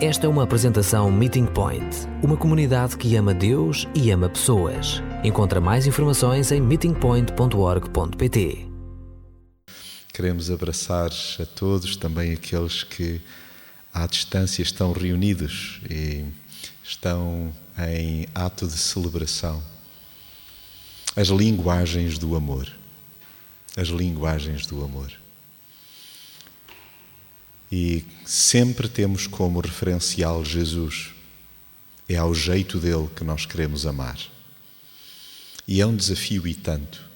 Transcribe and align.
Esta 0.00 0.26
é 0.26 0.28
uma 0.28 0.44
apresentação 0.44 1.10
Meeting 1.10 1.46
Point, 1.46 2.06
uma 2.22 2.36
comunidade 2.36 2.96
que 2.96 3.16
ama 3.16 3.34
Deus 3.34 3.84
e 3.96 4.12
ama 4.12 4.28
pessoas. 4.28 5.02
Encontra 5.24 5.60
mais 5.60 5.88
informações 5.88 6.52
em 6.52 6.60
meetingpoint.org.pt. 6.60 8.68
Queremos 10.14 10.52
abraçar 10.52 11.10
a 11.40 11.46
todos, 11.46 11.96
também 11.96 12.32
aqueles 12.32 12.84
que 12.84 13.20
à 13.92 14.06
distância 14.06 14.62
estão 14.62 14.92
reunidos 14.92 15.80
e 15.90 16.24
estão 16.84 17.52
em 17.76 18.28
ato 18.32 18.68
de 18.68 18.78
celebração. 18.78 19.60
As 21.16 21.26
linguagens 21.26 22.18
do 22.18 22.36
amor. 22.36 22.68
As 23.76 23.88
linguagens 23.88 24.64
do 24.64 24.84
amor. 24.84 25.10
E 27.70 28.04
sempre 28.24 28.88
temos 28.88 29.26
como 29.26 29.60
referencial 29.60 30.44
Jesus. 30.44 31.10
É 32.08 32.16
ao 32.16 32.34
jeito 32.34 32.78
dele 32.78 33.08
que 33.14 33.22
nós 33.22 33.44
queremos 33.44 33.86
amar. 33.86 34.18
E 35.66 35.80
é 35.80 35.86
um 35.86 35.94
desafio 35.94 36.46
e 36.46 36.54
tanto. 36.54 37.06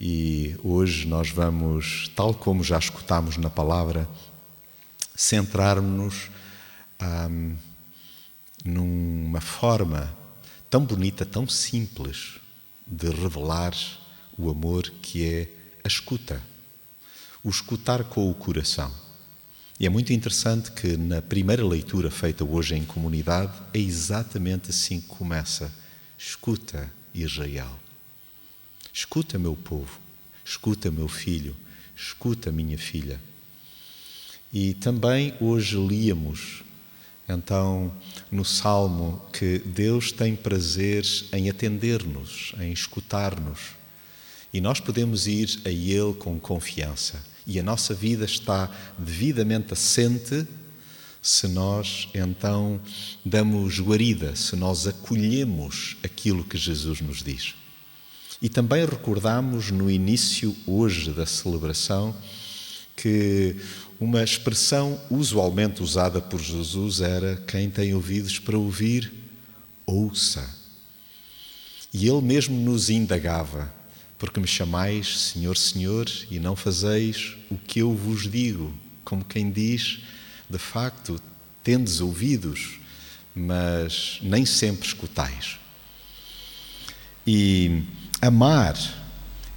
E 0.00 0.54
hoje 0.62 1.06
nós 1.06 1.30
vamos, 1.30 2.08
tal 2.14 2.32
como 2.32 2.62
já 2.62 2.78
escutámos 2.78 3.36
na 3.36 3.50
palavra, 3.50 4.08
centrar-nos 5.16 6.30
hum, 7.02 7.56
numa 8.64 9.40
forma 9.40 10.14
tão 10.70 10.84
bonita, 10.84 11.26
tão 11.26 11.48
simples 11.48 12.40
de 12.86 13.08
revelar 13.10 13.74
o 14.38 14.50
amor 14.50 14.90
que 15.02 15.24
é 15.24 15.48
a 15.82 15.88
escuta. 15.88 16.40
O 17.42 17.50
escutar 17.50 18.04
com 18.04 18.30
o 18.30 18.34
coração. 18.34 19.03
E 19.78 19.86
é 19.86 19.88
muito 19.88 20.12
interessante 20.12 20.70
que 20.70 20.96
na 20.96 21.20
primeira 21.20 21.66
leitura 21.66 22.08
feita 22.08 22.44
hoje 22.44 22.76
em 22.76 22.84
comunidade 22.84 23.52
é 23.72 23.78
exatamente 23.78 24.70
assim 24.70 25.00
que 25.00 25.08
começa. 25.08 25.72
Escuta, 26.16 26.90
Israel. 27.12 27.78
Escuta, 28.92 29.36
meu 29.36 29.56
povo. 29.56 29.98
Escuta, 30.44 30.92
meu 30.92 31.08
filho. 31.08 31.56
Escuta, 31.96 32.52
minha 32.52 32.78
filha. 32.78 33.20
E 34.52 34.74
também 34.74 35.34
hoje 35.40 35.76
líamos, 35.76 36.62
então, 37.28 37.92
no 38.30 38.44
Salmo, 38.44 39.20
que 39.32 39.58
Deus 39.58 40.12
tem 40.12 40.36
prazer 40.36 41.04
em 41.32 41.50
atender-nos, 41.50 42.54
em 42.60 42.70
escutar-nos. 42.70 43.70
E 44.52 44.60
nós 44.60 44.78
podemos 44.78 45.26
ir 45.26 45.62
a 45.64 45.70
Ele 45.70 46.14
com 46.14 46.38
confiança 46.38 47.33
e 47.46 47.58
a 47.58 47.62
nossa 47.62 47.94
vida 47.94 48.24
está 48.24 48.70
devidamente 48.98 49.72
assente 49.72 50.46
se 51.22 51.48
nós 51.48 52.08
então 52.14 52.80
damos 53.24 53.80
guarida, 53.80 54.36
se 54.36 54.54
nós 54.56 54.86
acolhemos 54.86 55.96
aquilo 56.02 56.44
que 56.44 56.58
Jesus 56.58 57.00
nos 57.00 57.22
diz. 57.22 57.54
E 58.42 58.48
também 58.48 58.84
recordamos 58.84 59.70
no 59.70 59.90
início 59.90 60.54
hoje 60.66 61.12
da 61.12 61.24
celebração 61.24 62.14
que 62.94 63.56
uma 63.98 64.22
expressão 64.22 65.00
usualmente 65.10 65.82
usada 65.82 66.20
por 66.20 66.40
Jesus 66.40 67.00
era: 67.00 67.36
quem 67.46 67.70
tem 67.70 67.94
ouvidos 67.94 68.38
para 68.38 68.58
ouvir, 68.58 69.10
ouça. 69.86 70.46
E 71.92 72.06
ele 72.06 72.20
mesmo 72.20 72.54
nos 72.54 72.90
indagava: 72.90 73.72
porque 74.24 74.40
me 74.40 74.46
chamais 74.46 75.18
Senhor, 75.18 75.54
Senhor, 75.54 76.10
e 76.30 76.38
não 76.38 76.56
fazeis 76.56 77.36
o 77.50 77.58
que 77.58 77.80
eu 77.80 77.94
vos 77.94 78.22
digo, 78.22 78.72
como 79.04 79.22
quem 79.22 79.50
diz, 79.50 79.98
de 80.48 80.56
facto, 80.56 81.20
tendes 81.62 82.00
ouvidos, 82.00 82.80
mas 83.34 84.18
nem 84.22 84.46
sempre 84.46 84.86
escutais. 84.86 85.58
E 87.26 87.82
amar 88.18 88.74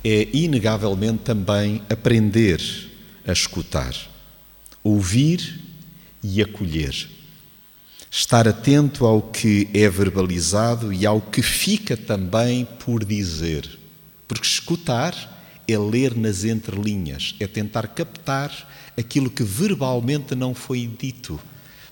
é 0.03 0.27
inegavelmente 0.33 1.19
também 1.19 1.81
aprender 1.89 2.61
a 3.25 3.31
escutar, 3.31 3.95
ouvir 4.83 5.61
e 6.21 6.41
acolher. 6.41 7.09
Estar 8.11 8.45
atento 8.49 9.05
ao 9.05 9.21
que 9.21 9.69
é 9.73 9.89
verbalizado 9.89 10.91
e 10.91 11.05
ao 11.05 11.21
que 11.21 11.41
fica 11.41 11.95
também 11.95 12.65
por 12.65 13.05
dizer. 13.05 13.76
Porque 14.27 14.45
escutar 14.45 15.13
é 15.67 15.77
ler 15.77 16.15
nas 16.15 16.43
entrelinhas, 16.43 17.35
é 17.39 17.47
tentar 17.47 17.87
captar 17.87 18.51
aquilo 18.97 19.29
que 19.29 19.43
verbalmente 19.43 20.35
não 20.35 20.53
foi 20.53 20.87
dito. 20.87 21.39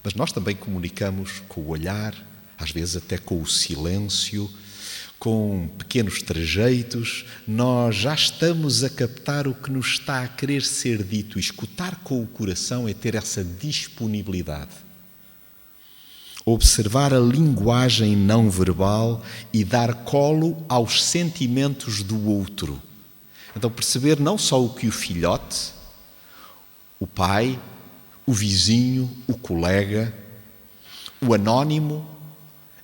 Mas 0.03 0.13
nós 0.13 0.31
também 0.31 0.55
comunicamos 0.55 1.41
com 1.47 1.61
o 1.61 1.69
olhar, 1.69 2.15
às 2.57 2.71
vezes 2.71 2.97
até 2.97 3.17
com 3.17 3.41
o 3.41 3.47
silêncio, 3.47 4.49
com 5.17 5.69
pequenos 5.77 6.21
trejeitos, 6.21 7.25
nós 7.47 7.95
já 7.95 8.13
estamos 8.13 8.83
a 8.83 8.89
captar 8.89 9.47
o 9.47 9.55
que 9.55 9.71
nos 9.71 9.93
está 9.93 10.23
a 10.23 10.27
querer 10.27 10.61
ser 10.61 11.03
dito. 11.03 11.39
escutar 11.39 11.97
com 12.03 12.21
o 12.21 12.27
coração 12.27 12.87
é 12.87 12.93
ter 12.93 13.15
essa 13.15 13.43
disponibilidade 13.43 14.84
observar 16.45 17.11
a 17.11 17.19
linguagem 17.19 18.15
não 18.15 18.49
verbal 18.51 19.23
e 19.51 19.63
dar 19.63 19.93
colo 20.03 20.63
aos 20.69 21.03
sentimentos 21.03 22.03
do 22.03 22.29
outro. 22.29 22.79
Então, 23.55 23.71
perceber 23.71 24.19
não 24.19 24.37
só 24.37 24.63
o 24.63 24.69
que 24.69 24.87
o 24.87 24.91
filhote, 24.91 25.71
o 26.99 27.07
pai, 27.07 27.59
o 28.25 28.33
vizinho, 28.33 29.09
o 29.25 29.35
colega, 29.35 30.13
o 31.19 31.33
anónimo, 31.33 32.07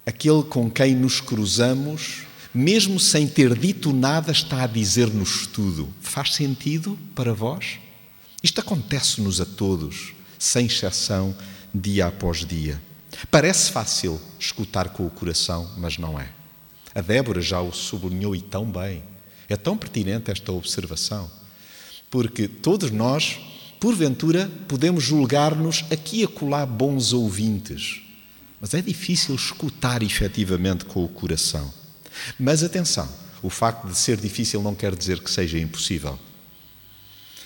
aquele 0.05 0.43
com 0.43 0.69
quem 0.69 0.95
nos 0.95 1.21
cruzamos, 1.21 2.23
mesmo 2.53 2.99
sem 2.99 3.27
ter 3.27 3.57
dito 3.57 3.93
nada, 3.93 4.31
está 4.31 4.63
a 4.63 4.67
dizer-nos 4.67 5.45
tudo. 5.45 5.87
Faz 6.01 6.33
sentido 6.33 6.97
para 7.13 7.33
vós? 7.33 7.79
Isto 8.41 8.59
acontece-nos 8.59 9.39
a 9.39 9.45
todos, 9.45 10.13
sem 10.39 10.65
exceção, 10.65 11.35
dia 11.73 12.07
após 12.07 12.45
dia. 12.45 12.81
Parece 13.29 13.71
fácil 13.71 14.19
escutar 14.39 14.89
com 14.89 15.05
o 15.05 15.09
coração, 15.09 15.69
mas 15.77 15.97
não 15.97 16.19
é. 16.19 16.29
A 16.93 17.01
Débora 17.01 17.41
já 17.41 17.61
o 17.61 17.71
sublinhou 17.71 18.35
e 18.35 18.41
tão 18.41 18.65
bem. 18.65 19.03
É 19.47 19.55
tão 19.55 19.77
pertinente 19.77 20.31
esta 20.31 20.51
observação, 20.51 21.29
porque 22.09 22.47
todos 22.47 22.89
nós, 22.89 23.37
porventura, 23.81 24.49
podemos 24.67 25.03
julgar-nos 25.03 25.83
aqui 25.91 26.21
e 26.21 26.23
acolá 26.23 26.65
bons 26.65 27.11
ouvintes, 27.11 28.01
mas 28.61 28.73
é 28.73 28.81
difícil 28.81 29.35
escutar 29.35 30.01
efetivamente 30.03 30.85
com 30.85 31.03
o 31.03 31.09
coração. 31.09 31.73
Mas 32.39 32.63
atenção, 32.63 33.09
o 33.43 33.49
facto 33.49 33.87
de 33.87 33.97
ser 33.97 34.17
difícil 34.17 34.61
não 34.61 34.73
quer 34.73 34.95
dizer 34.95 35.19
que 35.19 35.29
seja 35.29 35.59
impossível. 35.59 36.17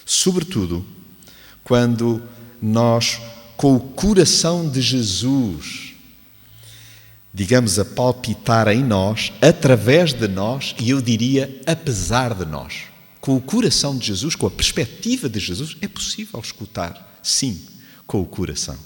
Sobretudo 0.05 0.85
quando 1.63 2.21
nós 2.61 3.19
com 3.57 3.75
o 3.75 3.79
coração 3.79 4.69
de 4.69 4.81
Jesus, 4.81 5.93
digamos, 7.33 7.79
a 7.79 7.85
palpitar 7.85 8.67
em 8.67 8.83
nós, 8.83 9.31
através 9.41 10.13
de 10.13 10.27
nós, 10.27 10.75
e 10.79 10.89
eu 10.89 11.01
diria, 11.01 11.61
apesar 11.65 12.33
de 12.33 12.45
nós. 12.45 12.83
Com 13.19 13.35
o 13.35 13.41
coração 13.41 13.97
de 13.97 14.07
Jesus, 14.07 14.35
com 14.35 14.47
a 14.47 14.51
perspectiva 14.51 15.27
de 15.27 15.39
Jesus, 15.39 15.75
é 15.81 15.87
possível 15.87 16.39
escutar, 16.39 17.19
sim, 17.23 17.59
com 18.05 18.21
o 18.21 18.25
coração. 18.25 18.77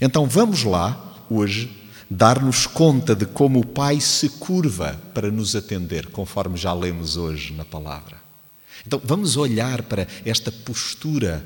Então 0.00 0.26
vamos 0.26 0.62
lá, 0.62 1.26
hoje, 1.28 1.70
dar-nos 2.08 2.66
conta 2.66 3.14
de 3.16 3.26
como 3.26 3.60
o 3.60 3.66
Pai 3.66 4.00
se 4.00 4.28
curva 4.28 5.00
para 5.12 5.30
nos 5.30 5.56
atender, 5.56 6.06
conforme 6.06 6.56
já 6.56 6.72
lemos 6.72 7.16
hoje 7.16 7.52
na 7.52 7.64
palavra. 7.64 8.16
Então 8.86 9.00
vamos 9.04 9.36
olhar 9.36 9.82
para 9.82 10.06
esta 10.24 10.52
postura 10.52 11.44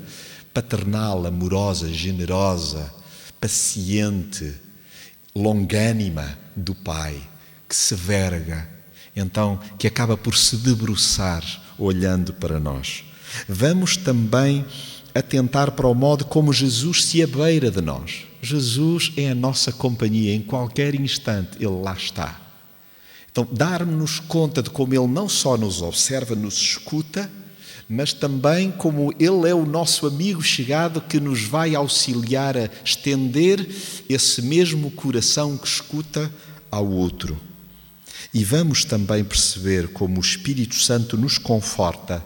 paternal, 0.53 1.25
amorosa, 1.25 1.91
generosa, 1.91 2.93
paciente, 3.39 4.53
longânima 5.35 6.37
do 6.55 6.75
Pai, 6.75 7.21
que 7.67 7.75
se 7.75 7.95
verga, 7.95 8.69
então 9.15 9.59
que 9.77 9.87
acaba 9.87 10.17
por 10.17 10.35
se 10.35 10.57
debruçar 10.57 11.43
olhando 11.77 12.33
para 12.33 12.59
nós. 12.59 13.03
Vamos 13.47 13.97
também 13.97 14.65
atentar 15.15 15.71
para 15.71 15.87
o 15.87 15.93
modo 15.93 16.25
como 16.25 16.53
Jesus 16.53 17.05
se 17.05 17.21
abeira 17.21 17.71
de 17.71 17.81
nós. 17.81 18.25
Jesus 18.41 19.11
é 19.17 19.29
a 19.29 19.35
nossa 19.35 19.71
companhia 19.71 20.33
em 20.33 20.41
qualquer 20.41 20.95
instante, 20.95 21.57
Ele 21.57 21.81
lá 21.81 21.93
está. 21.93 22.39
Então, 23.31 23.47
dar-nos 23.49 24.19
conta 24.19 24.61
de 24.61 24.69
como 24.69 24.93
Ele 24.93 25.07
não 25.07 25.29
só 25.29 25.57
nos 25.57 25.81
observa, 25.81 26.35
nos 26.35 26.55
escuta, 26.55 27.31
mas 27.91 28.13
também 28.13 28.71
como 28.71 29.13
Ele 29.19 29.49
é 29.49 29.53
o 29.53 29.65
nosso 29.65 30.07
amigo 30.07 30.41
chegado 30.41 31.01
que 31.01 31.19
nos 31.19 31.43
vai 31.43 31.75
auxiliar 31.75 32.55
a 32.55 32.69
estender 32.85 33.67
esse 34.07 34.41
mesmo 34.41 34.89
coração 34.91 35.57
que 35.57 35.67
escuta 35.67 36.31
ao 36.71 36.89
outro. 36.89 37.37
E 38.33 38.45
vamos 38.45 38.85
também 38.85 39.25
perceber 39.25 39.89
como 39.89 40.19
o 40.19 40.21
Espírito 40.21 40.75
Santo 40.75 41.17
nos 41.17 41.37
conforta 41.37 42.25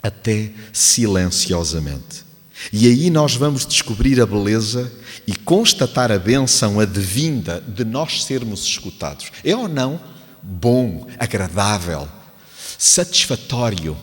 até 0.00 0.52
silenciosamente. 0.72 2.24
E 2.72 2.86
aí 2.86 3.10
nós 3.10 3.34
vamos 3.34 3.66
descobrir 3.66 4.20
a 4.20 4.26
beleza 4.26 4.92
e 5.26 5.34
constatar 5.34 6.12
a 6.12 6.18
bênção 6.18 6.78
advinda 6.78 7.60
de 7.60 7.84
nós 7.84 8.22
sermos 8.22 8.62
escutados. 8.64 9.32
É 9.42 9.56
ou 9.56 9.66
não 9.66 10.00
bom, 10.40 11.08
agradável, 11.18 12.08
satisfatório? 12.78 13.96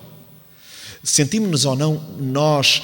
Sentimos-nos 1.12 1.66
ou 1.66 1.76
não 1.76 2.02
nós 2.20 2.84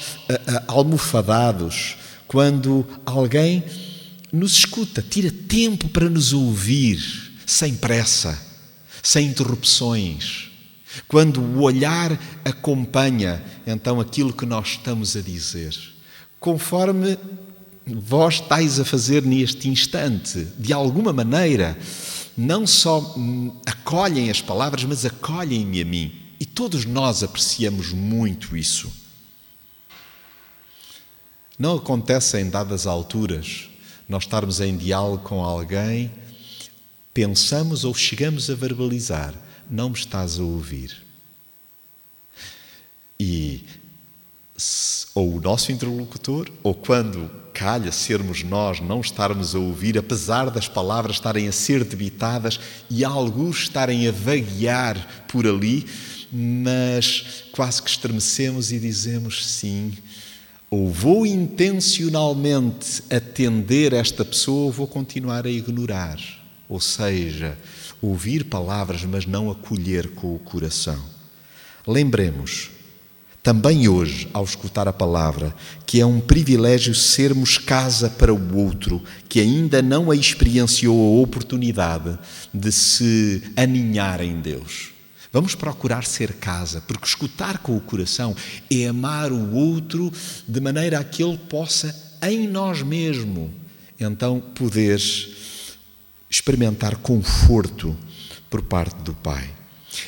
almofadados 0.66 1.96
quando 2.26 2.84
alguém 3.04 3.62
nos 4.32 4.54
escuta, 4.58 5.00
tira 5.00 5.30
tempo 5.30 5.88
para 5.88 6.10
nos 6.10 6.32
ouvir, 6.32 6.98
sem 7.46 7.76
pressa, 7.76 8.36
sem 9.00 9.28
interrupções? 9.28 10.50
Quando 11.06 11.40
o 11.40 11.62
olhar 11.62 12.18
acompanha 12.44 13.42
então 13.64 14.00
aquilo 14.00 14.32
que 14.32 14.44
nós 14.44 14.70
estamos 14.70 15.14
a 15.14 15.20
dizer, 15.20 15.76
conforme 16.40 17.16
vós 17.86 18.34
estáis 18.34 18.80
a 18.80 18.84
fazer 18.84 19.22
neste 19.22 19.68
instante, 19.68 20.48
de 20.58 20.72
alguma 20.72 21.12
maneira, 21.12 21.78
não 22.36 22.66
só 22.66 23.14
acolhem 23.64 24.30
as 24.30 24.40
palavras, 24.40 24.82
mas 24.82 25.06
acolhem-me 25.06 25.80
a 25.80 25.84
mim. 25.84 26.25
E 26.38 26.44
todos 26.44 26.84
nós 26.84 27.22
apreciamos 27.22 27.92
muito 27.92 28.56
isso. 28.56 28.92
Não 31.58 31.76
acontece 31.76 32.38
em 32.38 32.50
dadas 32.50 32.86
alturas 32.86 33.70
nós 34.08 34.24
estarmos 34.24 34.60
em 34.60 34.76
diálogo 34.76 35.24
com 35.24 35.42
alguém, 35.42 36.12
pensamos 37.12 37.84
ou 37.84 37.94
chegamos 37.94 38.48
a 38.50 38.54
verbalizar: 38.54 39.34
não 39.70 39.88
me 39.88 39.96
estás 39.96 40.38
a 40.38 40.42
ouvir. 40.42 41.04
E 43.18 43.64
ou 45.14 45.36
o 45.36 45.40
nosso 45.40 45.72
interlocutor, 45.72 46.50
ou 46.62 46.74
quando 46.74 47.30
calha 47.52 47.90
sermos 47.90 48.42
nós 48.42 48.80
não 48.80 49.00
estarmos 49.00 49.54
a 49.54 49.58
ouvir, 49.58 49.96
apesar 49.96 50.50
das 50.50 50.68
palavras 50.68 51.16
estarem 51.16 51.48
a 51.48 51.52
ser 51.52 51.84
debitadas 51.84 52.60
e 52.90 53.04
alguns 53.04 53.60
estarem 53.60 54.06
a 54.06 54.12
vaguear 54.12 55.24
por 55.26 55.46
ali, 55.46 55.86
mas 56.32 57.44
quase 57.52 57.82
que 57.82 57.90
estremecemos 57.90 58.72
e 58.72 58.78
dizemos 58.78 59.46
sim. 59.46 59.92
Ou 60.70 60.90
vou 60.90 61.24
intencionalmente 61.26 63.02
atender 63.10 63.92
esta 63.92 64.24
pessoa, 64.24 64.66
ou 64.66 64.72
vou 64.72 64.86
continuar 64.86 65.46
a 65.46 65.50
ignorar. 65.50 66.18
Ou 66.68 66.80
seja, 66.80 67.56
ouvir 68.02 68.44
palavras, 68.44 69.04
mas 69.04 69.26
não 69.26 69.50
acolher 69.50 70.08
com 70.08 70.34
o 70.34 70.38
coração. 70.38 71.00
Lembremos, 71.86 72.70
também 73.46 73.86
hoje, 73.86 74.28
ao 74.32 74.42
escutar 74.42 74.88
a 74.88 74.92
palavra, 74.92 75.54
que 75.86 76.00
é 76.00 76.04
um 76.04 76.18
privilégio 76.18 76.92
sermos 76.96 77.58
casa 77.58 78.10
para 78.10 78.34
o 78.34 78.56
outro, 78.56 79.00
que 79.28 79.38
ainda 79.38 79.80
não 79.80 80.10
a 80.10 80.16
experienciou 80.16 80.98
a 80.98 81.22
oportunidade 81.22 82.18
de 82.52 82.72
se 82.72 83.44
aninhar 83.56 84.20
em 84.20 84.40
Deus. 84.40 84.95
Vamos 85.36 85.54
procurar 85.54 86.06
ser 86.06 86.32
casa, 86.32 86.80
porque 86.80 87.04
escutar 87.04 87.58
com 87.58 87.76
o 87.76 87.80
coração 87.82 88.34
é 88.70 88.86
amar 88.86 89.30
o 89.30 89.52
outro 89.52 90.10
de 90.48 90.60
maneira 90.62 90.98
a 90.98 91.04
que 91.04 91.22
ele 91.22 91.36
possa, 91.36 91.94
em 92.22 92.48
nós 92.48 92.80
mesmo, 92.80 93.52
então 94.00 94.40
poder 94.40 94.98
experimentar 96.30 96.96
conforto 96.96 97.94
por 98.48 98.62
parte 98.62 98.96
do 99.02 99.12
Pai. 99.12 99.46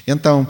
Então, 0.06 0.48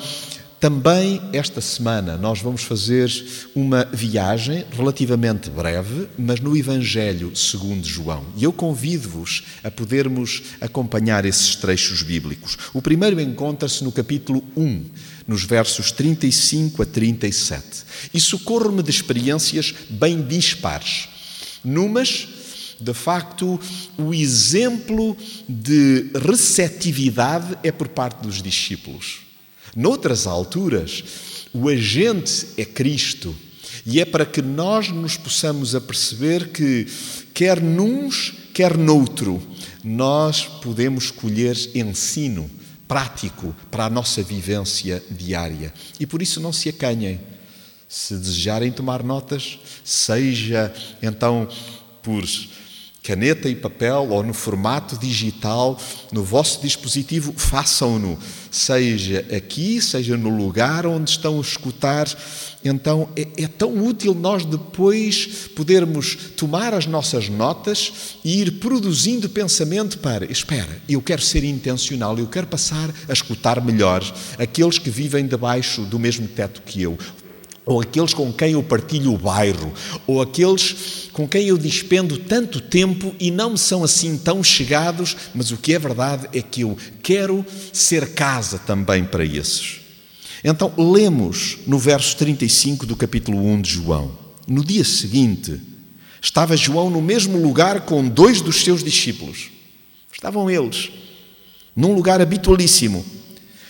também 0.60 1.20
esta 1.32 1.60
semana 1.60 2.16
nós 2.16 2.40
vamos 2.40 2.64
fazer 2.64 3.10
uma 3.54 3.84
viagem 3.84 4.64
relativamente 4.72 5.48
breve, 5.50 6.08
mas 6.18 6.40
no 6.40 6.56
Evangelho 6.56 7.34
segundo 7.36 7.86
João. 7.86 8.24
E 8.36 8.42
eu 8.42 8.52
convido-vos 8.52 9.44
a 9.62 9.70
podermos 9.70 10.42
acompanhar 10.60 11.24
esses 11.24 11.54
trechos 11.54 12.02
bíblicos. 12.02 12.58
O 12.74 12.82
primeiro 12.82 13.20
encontra-se 13.20 13.84
no 13.84 13.92
capítulo 13.92 14.42
1, 14.56 14.84
nos 15.28 15.44
versos 15.44 15.92
35 15.92 16.82
a 16.82 16.86
37. 16.86 17.64
E 18.12 18.20
socorro-me 18.20 18.82
de 18.82 18.90
experiências 18.90 19.74
bem 19.88 20.22
dispares. 20.22 21.08
Numas, 21.64 22.28
de 22.80 22.94
facto, 22.94 23.60
o 23.96 24.12
exemplo 24.12 25.16
de 25.48 26.10
receptividade 26.14 27.56
é 27.62 27.70
por 27.70 27.88
parte 27.88 28.22
dos 28.22 28.42
discípulos. 28.42 29.27
Noutras 29.74 30.26
alturas, 30.26 31.04
o 31.52 31.68
agente 31.68 32.46
é 32.56 32.64
Cristo. 32.64 33.34
E 33.86 34.00
é 34.00 34.04
para 34.04 34.26
que 34.26 34.42
nós 34.42 34.90
nos 34.90 35.16
possamos 35.16 35.74
aperceber 35.74 36.50
que, 36.50 36.86
quer 37.32 37.60
nuns, 37.60 38.34
quer 38.52 38.76
noutro, 38.76 39.42
nós 39.82 40.44
podemos 40.44 41.10
colher 41.10 41.56
ensino 41.74 42.50
prático 42.86 43.54
para 43.70 43.84
a 43.84 43.90
nossa 43.90 44.22
vivência 44.22 45.02
diária. 45.10 45.72
E 46.00 46.06
por 46.06 46.22
isso 46.22 46.40
não 46.40 46.52
se 46.52 46.68
acanhem. 46.68 47.20
Se 47.88 48.14
desejarem 48.14 48.70
tomar 48.72 49.02
notas, 49.02 49.58
seja 49.84 50.72
então 51.02 51.48
por 52.02 52.24
caneta 53.08 53.48
e 53.48 53.54
papel 53.54 54.08
ou 54.10 54.22
no 54.22 54.34
formato 54.34 54.98
digital 54.98 55.80
no 56.12 56.22
vosso 56.22 56.60
dispositivo, 56.60 57.32
façam-no, 57.34 58.18
seja 58.50 59.24
aqui, 59.34 59.80
seja 59.80 60.14
no 60.14 60.28
lugar 60.28 60.84
onde 60.84 61.12
estão 61.12 61.38
a 61.38 61.40
escutar. 61.40 62.06
Então 62.62 63.08
é, 63.16 63.26
é, 63.44 63.48
tão 63.48 63.82
útil 63.82 64.14
nós 64.14 64.44
depois 64.44 65.48
podermos 65.56 66.16
tomar 66.36 66.74
as 66.74 66.84
nossas 66.84 67.30
notas 67.30 68.18
e 68.22 68.42
ir 68.42 68.58
produzindo 68.58 69.26
pensamento 69.30 69.98
para, 70.00 70.30
espera, 70.30 70.82
eu 70.86 71.00
quero 71.00 71.22
ser 71.22 71.44
intencional, 71.44 72.18
eu 72.18 72.26
quero 72.26 72.46
passar 72.46 72.90
a 73.08 73.12
escutar 73.12 73.64
melhor 73.64 74.02
aqueles 74.38 74.78
que 74.78 74.90
vivem 74.90 75.26
debaixo 75.26 75.80
do 75.82 75.98
mesmo 75.98 76.28
teto 76.28 76.60
que 76.60 76.82
eu 76.82 76.98
ou 77.68 77.82
aqueles 77.82 78.14
com 78.14 78.32
quem 78.32 78.52
eu 78.52 78.62
partilho 78.62 79.12
o 79.12 79.18
bairro, 79.18 79.70
ou 80.06 80.22
aqueles 80.22 81.10
com 81.12 81.28
quem 81.28 81.48
eu 81.48 81.58
dispendo 81.58 82.16
tanto 82.16 82.62
tempo 82.62 83.14
e 83.20 83.30
não 83.30 83.50
me 83.50 83.58
são 83.58 83.84
assim 83.84 84.16
tão 84.16 84.42
chegados, 84.42 85.14
mas 85.34 85.50
o 85.50 85.58
que 85.58 85.74
é 85.74 85.78
verdade 85.78 86.28
é 86.32 86.40
que 86.40 86.62
eu 86.62 86.78
quero 87.02 87.44
ser 87.70 88.14
casa 88.14 88.58
também 88.58 89.04
para 89.04 89.22
esses. 89.22 89.80
Então, 90.42 90.72
lemos 90.78 91.58
no 91.66 91.78
verso 91.78 92.16
35 92.16 92.86
do 92.86 92.96
capítulo 92.96 93.44
1 93.44 93.60
de 93.60 93.70
João. 93.70 94.16
No 94.46 94.64
dia 94.64 94.84
seguinte, 94.84 95.60
estava 96.22 96.56
João 96.56 96.88
no 96.88 97.02
mesmo 97.02 97.36
lugar 97.36 97.82
com 97.82 98.08
dois 98.08 98.40
dos 98.40 98.62
seus 98.62 98.82
discípulos. 98.82 99.50
Estavam 100.10 100.48
eles, 100.48 100.90
num 101.76 101.92
lugar 101.92 102.22
habitualíssimo. 102.22 103.04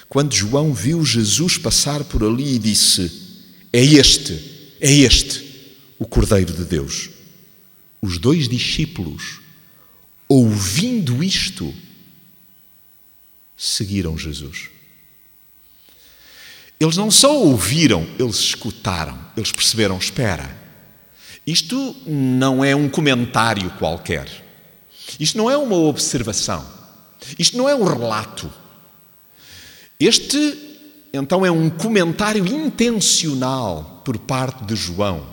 Quando 0.09 0.33
João 0.35 0.73
viu 0.73 1.05
Jesus 1.05 1.59
passar 1.59 2.05
por 2.05 2.23
ali 2.23 2.55
e 2.55 2.59
disse: 2.59 3.28
é 3.73 3.85
este, 3.85 4.75
é 4.81 4.91
este 4.91 5.49
o 5.99 6.07
Cordeiro 6.07 6.53
de 6.53 6.65
Deus. 6.65 7.11
Os 8.01 8.19
dois 8.19 8.49
discípulos, 8.49 9.41
ouvindo 10.29 11.23
isto, 11.23 11.75
seguiram 13.57 14.17
Jesus. 14.17 14.71
Eles 16.79 16.97
não 16.97 17.11
só 17.11 17.37
ouviram, 17.37 18.07
eles 18.19 18.37
escutaram, 18.37 19.19
eles 19.37 19.51
perceberam: 19.51 19.99
espera, 19.99 20.57
isto 21.45 21.97
não 22.07 22.65
é 22.65 22.77
um 22.77 22.89
comentário 22.89 23.69
qualquer, 23.79 24.29
isto 25.19 25.37
não 25.37 25.51
é 25.51 25.57
uma 25.57 25.77
observação, 25.77 26.65
isto 27.37 27.57
não 27.57 27.69
é 27.69 27.75
um 27.75 27.85
relato. 27.85 28.53
Este 29.99 30.68
então 31.13 31.45
é 31.45 31.51
um 31.51 31.71
comentário 31.71 32.47
intencional 32.47 34.03
por 34.05 34.19
parte 34.19 34.65
de 34.65 34.77
João, 34.77 35.27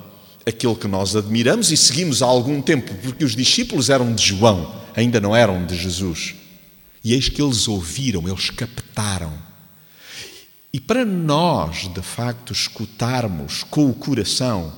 aquele 0.46 0.76
que 0.76 0.88
nós 0.88 1.16
admiramos 1.16 1.72
e 1.72 1.78
seguimos 1.78 2.22
há 2.22 2.26
algum 2.26 2.62
tempo, 2.62 2.94
porque 3.02 3.26
os 3.26 3.36
discípulos 3.36 3.90
eram 3.90 4.14
de 4.14 4.24
João, 4.24 4.74
ainda 4.96 5.20
não 5.20 5.36
eram 5.36 5.66
de 5.66 5.76
Jesus. 5.76 6.36
E 7.04 7.14
eis 7.14 7.30
que 7.30 7.42
eles 7.42 7.68
ouviram, 7.68 8.28
eles 8.28 8.50
captaram. 8.50 9.34
E 10.74 10.80
para 10.80 11.06
nós, 11.06 11.88
de 11.94 12.02
facto, 12.02 12.52
escutarmos 12.52 13.64
com 13.64 13.90
o 13.90 13.94
coração, 13.94 14.74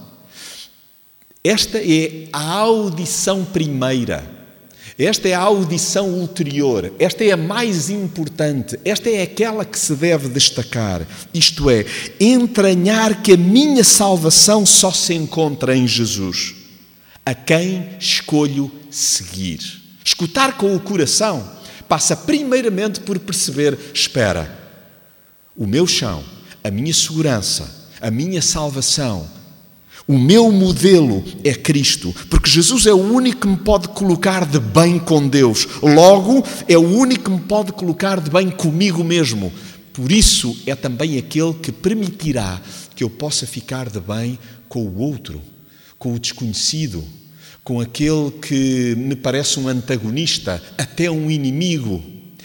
esta 1.44 1.80
é 1.80 2.27
a 2.34 2.51
audição 2.54 3.46
primeira 3.46 4.37
esta 4.98 5.30
é 5.30 5.34
a 5.34 5.42
audição 5.42 6.10
ulterior, 6.10 6.92
esta 6.98 7.24
é 7.24 7.32
a 7.32 7.38
mais 7.38 7.89
importante, 7.89 8.80
esta 8.84 9.10
é 9.10 9.22
aquela 9.22 9.63
que 9.63 9.77
se 9.77 9.94
deve 9.94 10.27
destacar. 10.27 11.06
Isto 11.32 11.70
é, 11.70 11.86
entranhar 12.20 13.22
que 13.22 13.34
a 13.34 13.38
minha 13.38 13.84
salvação 13.84 14.66
só 14.66 14.92
se 14.92 15.13
encontra 15.13 15.75
em 15.75 15.88
Jesus, 15.88 16.56
a 17.24 17.36
quem 17.36 17.88
escolho 18.00 18.72
seguir. 18.89 19.60
Escutar 20.04 20.58
com 20.58 20.75
o 20.75 20.80
coração 20.80 21.48
passa 21.88 22.16
primeiramente 22.16 23.00
por 23.00 23.20
perceber: 23.20 23.77
espera, 23.94 24.58
o 25.56 25.68
meu 25.68 25.86
chão, 25.86 26.24
a 26.63 26.72
minha 26.72 26.94
segurança, 26.94 27.70
a 28.01 28.10
minha 28.10 28.42
salvação, 28.42 29.27
O 30.07 30.17
meu 30.17 30.49
modelo 30.53 31.21
é 31.43 31.53
Cristo, 31.53 32.15
porque 32.29 32.49
Jesus 32.49 32.85
é 32.85 32.93
o 32.93 33.13
único 33.13 33.41
que 33.41 33.47
me 33.47 33.57
pode 33.57 33.89
colocar 33.89 34.45
de 34.45 34.57
bem 34.57 34.97
com 34.97 35.27
Deus. 35.27 35.67
Logo, 35.83 36.45
é 36.65 36.77
o 36.77 36.81
único 36.97 37.25
que 37.25 37.31
me 37.31 37.41
pode 37.41 37.73
colocar 37.73 38.21
de 38.21 38.29
bem 38.29 38.49
comigo 38.49 39.03
mesmo. 39.03 39.51
Por 39.91 40.09
isso, 40.09 40.55
é 40.65 40.73
também 40.75 41.17
aquele 41.17 41.53
que 41.55 41.73
permitirá 41.73 42.61
que 42.95 43.03
eu 43.03 43.09
possa 43.09 43.45
ficar 43.45 43.89
de 43.89 43.99
bem 43.99 44.39
com 44.69 44.79
o 44.85 44.97
outro, 44.97 45.41
com 45.99 46.13
o 46.13 46.19
desconhecido, 46.19 47.03
com 47.61 47.81
aquele 47.81 48.31
que 48.31 48.95
me 48.97 49.13
parece 49.13 49.59
um 49.59 49.67
antagonista, 49.67 50.63
até 50.77 51.11
um 51.11 51.29
inimigo. 51.29 52.01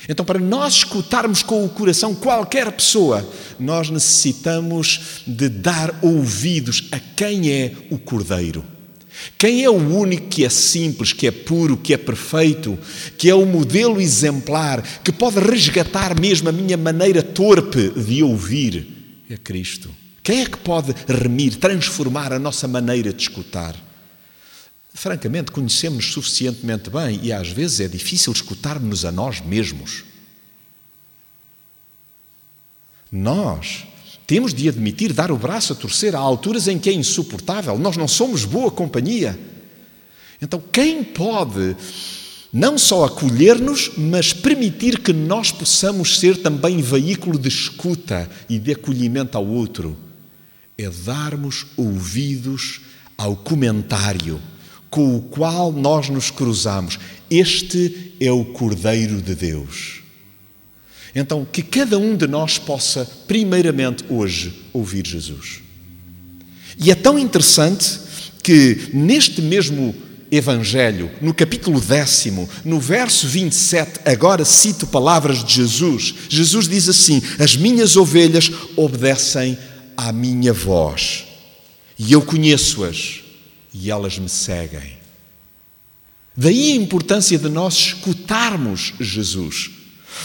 Então, 0.09 0.25
para 0.25 0.39
nós 0.39 0.75
escutarmos 0.75 1.43
com 1.43 1.65
o 1.65 1.69
coração 1.69 2.15
qualquer 2.15 2.71
pessoa, 2.73 3.29
nós 3.59 3.89
necessitamos 3.89 5.23
de 5.27 5.49
dar 5.49 5.99
ouvidos 6.03 6.89
a 6.91 6.99
quem 6.99 7.51
é 7.51 7.73
o 7.91 7.99
Cordeiro. 7.99 8.65
Quem 9.39 9.63
é 9.63 9.71
o 9.71 9.75
único 9.75 10.29
que 10.29 10.45
é 10.45 10.49
simples, 10.49 11.13
que 11.13 11.27
é 11.27 11.31
puro, 11.31 11.77
que 11.77 11.95
é 11.95 11.97
perfeito, 11.97 12.79
que 13.17 13.29
é 13.29 13.35
o 13.35 13.47
modelo 13.47 14.01
exemplar, 14.01 14.83
que 15.05 15.13
pode 15.13 15.39
resgatar 15.39 16.19
mesmo 16.19 16.49
a 16.49 16.53
minha 16.53 16.77
maneira 16.77 17.23
torpe 17.23 17.91
de 17.91 18.23
ouvir? 18.23 18.87
É 19.31 19.37
Cristo. 19.37 19.91
Quem 20.23 20.41
é 20.41 20.47
que 20.47 20.57
pode 20.59 20.95
remir, 21.07 21.57
transformar 21.57 22.33
a 22.33 22.39
nossa 22.39 22.67
maneira 22.67 23.13
de 23.13 23.23
escutar? 23.23 23.77
Francamente, 24.95 25.51
conhecemos 25.51 26.13
suficientemente 26.13 26.91
bem 26.91 27.19
e 27.23 27.33
às 27.33 27.49
vezes 27.49 27.81
é 27.81 27.89
difícil 27.89 28.33
escutarmos 28.33 29.05
a 29.05 29.11
nós 29.11 29.41
mesmos. 29.41 30.05
Nós 33.11 33.87
temos 34.27 34.53
de 34.53 34.69
admitir, 34.69 35.13
dar 35.13 35.31
o 35.31 35.37
braço 35.37 35.73
a 35.73 35.77
torcer 35.77 36.15
a 36.15 36.19
alturas 36.19 36.69
em 36.69 36.79
que 36.79 36.91
é 36.91 36.93
insuportável. 36.93 37.79
Nós 37.79 37.97
não 37.97 38.07
somos 38.07 38.45
boa 38.45 38.71
companhia. 38.71 39.39
Então, 40.41 40.63
quem 40.73 41.03
pode 41.03 41.77
não 42.53 42.77
só 42.77 43.05
acolher-nos, 43.07 43.93
mas 43.97 44.33
permitir 44.33 45.01
que 45.01 45.13
nós 45.13 45.51
possamos 45.51 46.19
ser 46.19 46.37
também 46.37 46.83
veículo 46.83 47.39
de 47.39 47.49
escuta 47.49 48.31
e 48.49 48.59
de 48.59 48.73
acolhimento 48.73 49.39
ao 49.39 49.47
outro? 49.47 49.97
É 50.77 50.89
darmos 50.89 51.67
ouvidos 51.77 52.81
ao 53.17 53.37
comentário 53.37 54.41
com 54.93 55.17
o 55.17 55.23
qual 55.23 55.73
nós 55.73 56.11
nos 56.11 56.31
cruzamos. 56.31 56.99
Este 57.31 58.13
é 58.21 58.31
o 58.31 58.45
Cordeiro 58.45 59.23
de 59.23 59.35
Deus. 59.35 60.03
Então, 61.15 61.47
que 61.51 61.63
cada 61.63 61.99
um 61.99 62.15
de 62.15 62.27
nós 62.27 62.59
possa, 62.59 63.11
primeiramente 63.27 64.05
hoje, 64.11 64.53
ouvir 64.71 65.07
Jesus. 65.07 65.61
E 66.79 66.91
é 66.91 66.95
tão 66.95 67.19
interessante 67.19 68.01
que 68.43 68.91
neste 68.93 69.41
mesmo 69.41 69.95
Evangelho, 70.31 71.11
no 71.23 71.33
capítulo 71.33 71.81
décimo, 71.81 72.49
no 72.63 72.79
verso 72.79 73.27
27, 73.27 74.01
agora 74.05 74.45
cito 74.45 74.87
palavras 74.87 75.43
de 75.43 75.55
Jesus. 75.55 76.15
Jesus 76.29 76.69
diz 76.69 76.89
assim: 76.89 77.23
As 77.39 77.57
minhas 77.57 77.97
ovelhas 77.97 78.51
obedecem 78.77 79.57
à 79.97 80.13
minha 80.13 80.53
voz, 80.53 81.25
e 81.99 82.13
eu 82.13 82.23
conheço-as 82.23 83.23
e 83.73 83.91
elas 83.91 84.19
me 84.19 84.29
seguem. 84.29 84.99
Daí 86.37 86.73
a 86.73 86.77
importância 86.77 87.39
de 87.39 87.49
nós 87.49 87.75
escutarmos 87.75 88.95
Jesus, 88.99 89.71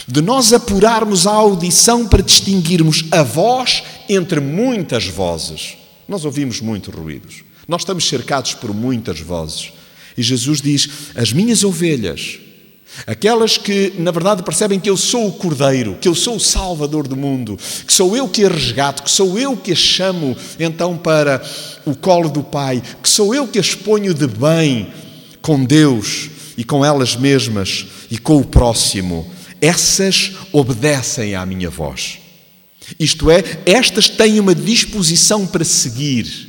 de 0.07 0.21
nós 0.21 0.53
apurarmos 0.53 1.27
a 1.27 1.31
audição 1.31 2.07
para 2.07 2.23
distinguirmos 2.23 3.05
a 3.11 3.23
voz 3.23 3.83
entre 4.07 4.39
muitas 4.39 5.05
vozes. 5.07 5.77
Nós 6.07 6.23
ouvimos 6.23 6.61
muitos 6.61 6.93
ruídos, 6.93 7.43
nós 7.67 7.81
estamos 7.81 8.07
cercados 8.07 8.53
por 8.53 8.73
muitas 8.73 9.19
vozes. 9.19 9.73
E 10.17 10.23
Jesus 10.23 10.61
diz: 10.61 10.89
As 11.15 11.33
minhas 11.33 11.63
ovelhas, 11.63 12.39
aquelas 13.05 13.57
que 13.57 13.93
na 13.97 14.11
verdade 14.11 14.43
percebem 14.43 14.79
que 14.79 14.89
eu 14.89 14.97
sou 14.97 15.27
o 15.27 15.31
Cordeiro, 15.33 15.97
que 16.01 16.07
eu 16.07 16.15
sou 16.15 16.37
o 16.37 16.39
Salvador 16.39 17.07
do 17.07 17.15
mundo, 17.15 17.57
que 17.85 17.93
sou 17.93 18.15
eu 18.15 18.27
que 18.27 18.45
a 18.45 18.49
resgato, 18.49 19.03
que 19.03 19.11
sou 19.11 19.37
eu 19.37 19.55
que 19.55 19.73
a 19.73 19.75
chamo 19.75 20.35
então 20.59 20.97
para 20.97 21.41
o 21.85 21.95
colo 21.95 22.29
do 22.29 22.43
Pai, 22.43 22.81
que 23.01 23.09
sou 23.09 23.35
eu 23.35 23.47
que 23.47 23.59
as 23.59 23.75
ponho 23.75 24.13
de 24.13 24.27
bem 24.27 24.87
com 25.41 25.63
Deus 25.63 26.29
e 26.57 26.63
com 26.63 26.83
elas 26.83 27.15
mesmas 27.15 27.85
e 28.09 28.17
com 28.17 28.37
o 28.37 28.45
próximo, 28.45 29.29
essas 29.61 30.33
obedecem 30.51 31.35
à 31.35 31.45
minha 31.45 31.69
voz. 31.69 32.19
Isto 32.99 33.29
é, 33.29 33.43
estas 33.65 34.09
têm 34.09 34.39
uma 34.39 34.55
disposição 34.55 35.45
para 35.45 35.65
seguir. 35.65 36.46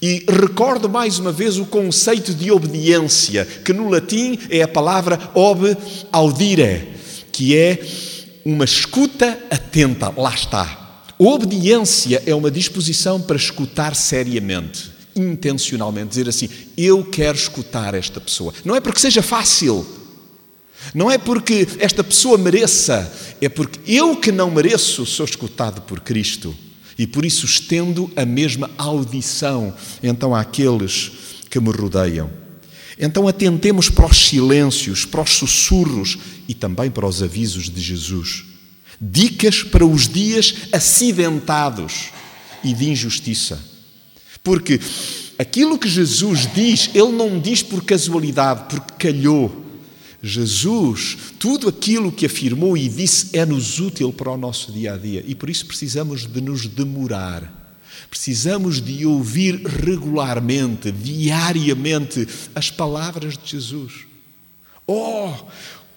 E 0.00 0.24
recordo 0.28 0.88
mais 0.88 1.18
uma 1.18 1.32
vez 1.32 1.58
o 1.58 1.64
conceito 1.64 2.34
de 2.34 2.50
obediência, 2.50 3.44
que 3.44 3.72
no 3.72 3.88
latim 3.88 4.38
é 4.48 4.62
a 4.62 4.68
palavra 4.68 5.18
ob 5.34 5.76
audire, 6.12 6.88
que 7.32 7.56
é 7.56 7.78
uma 8.44 8.64
escuta 8.64 9.38
atenta. 9.50 10.12
Lá 10.16 10.34
está. 10.34 11.04
Obediência 11.18 12.22
é 12.24 12.34
uma 12.34 12.50
disposição 12.50 13.20
para 13.20 13.36
escutar 13.36 13.94
seriamente, 13.94 14.90
intencionalmente, 15.14 16.08
dizer 16.08 16.28
assim: 16.28 16.48
eu 16.76 17.04
quero 17.04 17.36
escutar 17.36 17.94
esta 17.94 18.20
pessoa. 18.20 18.54
Não 18.64 18.74
é 18.74 18.80
porque 18.80 19.00
seja 19.00 19.22
fácil, 19.22 19.86
não 20.94 21.10
é 21.10 21.18
porque 21.18 21.68
esta 21.78 22.02
pessoa 22.02 22.38
mereça, 22.38 23.12
é 23.40 23.48
porque 23.48 23.80
eu 23.86 24.16
que 24.16 24.32
não 24.32 24.50
mereço 24.50 25.04
sou 25.04 25.26
escutado 25.26 25.82
por 25.82 26.00
Cristo 26.00 26.56
e 27.00 27.06
por 27.06 27.24
isso 27.24 27.46
estendo 27.46 28.12
a 28.14 28.26
mesma 28.26 28.70
audição 28.76 29.74
então 30.02 30.34
àqueles 30.34 31.10
que 31.48 31.58
me 31.58 31.70
rodeiam. 31.70 32.30
Então 32.98 33.26
atentemos 33.26 33.88
para 33.88 34.04
os 34.04 34.28
silêncios, 34.28 35.06
para 35.06 35.22
os 35.22 35.30
sussurros 35.30 36.18
e 36.46 36.52
também 36.52 36.90
para 36.90 37.06
os 37.06 37.22
avisos 37.22 37.70
de 37.70 37.80
Jesus. 37.80 38.44
Dicas 39.00 39.62
para 39.62 39.82
os 39.82 40.06
dias 40.06 40.54
acidentados 40.70 42.10
e 42.62 42.74
de 42.74 42.90
injustiça. 42.90 43.58
Porque 44.44 44.78
aquilo 45.38 45.78
que 45.78 45.88
Jesus 45.88 46.52
diz, 46.54 46.90
ele 46.92 47.12
não 47.12 47.40
diz 47.40 47.62
por 47.62 47.82
casualidade, 47.82 48.64
porque 48.68 49.08
calhou. 49.08 49.69
Jesus, 50.22 51.16
tudo 51.38 51.68
aquilo 51.68 52.12
que 52.12 52.26
afirmou 52.26 52.76
e 52.76 52.88
disse 52.88 53.36
é-nos 53.36 53.80
útil 53.80 54.12
para 54.12 54.30
o 54.30 54.36
nosso 54.36 54.70
dia 54.70 54.94
a 54.94 54.96
dia 54.96 55.24
e 55.26 55.34
por 55.34 55.48
isso 55.48 55.66
precisamos 55.66 56.26
de 56.26 56.40
nos 56.40 56.66
demorar. 56.66 57.58
Precisamos 58.08 58.82
de 58.82 59.06
ouvir 59.06 59.62
regularmente, 59.64 60.90
diariamente, 60.90 62.26
as 62.54 62.70
palavras 62.70 63.38
de 63.38 63.50
Jesus. 63.50 64.06
Oh, 64.86 65.32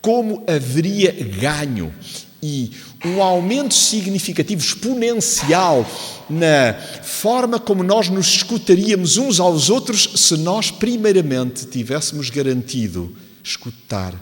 como 0.01 0.43
haveria 0.47 1.11
ganho 1.11 1.93
e 2.41 2.71
um 3.05 3.21
aumento 3.21 3.73
significativo, 3.73 4.61
exponencial, 4.61 5.89
na 6.29 6.73
forma 7.01 7.59
como 7.59 7.83
nós 7.83 8.09
nos 8.09 8.27
escutaríamos 8.27 9.17
uns 9.17 9.39
aos 9.39 9.69
outros 9.69 10.09
se 10.15 10.37
nós, 10.37 10.69
primeiramente, 10.69 11.65
tivéssemos 11.65 12.29
garantido 12.29 13.15
escutar 13.43 14.13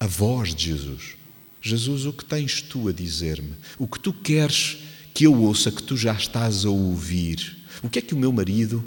a 0.00 0.06
voz 0.06 0.54
de 0.54 0.66
Jesus. 0.70 1.16
Jesus, 1.60 2.06
o 2.06 2.12
que 2.12 2.24
tens 2.24 2.60
tu 2.62 2.88
a 2.88 2.92
dizer-me? 2.92 3.54
O 3.78 3.86
que 3.86 3.98
tu 3.98 4.12
queres 4.12 4.78
que 5.12 5.26
eu 5.26 5.34
ouça, 5.42 5.70
que 5.70 5.82
tu 5.82 5.96
já 5.96 6.12
estás 6.12 6.64
a 6.64 6.70
ouvir? 6.70 7.56
O 7.82 7.88
que 7.88 7.98
é 7.98 8.02
que 8.02 8.14
o 8.14 8.18
meu 8.18 8.32
marido, 8.32 8.82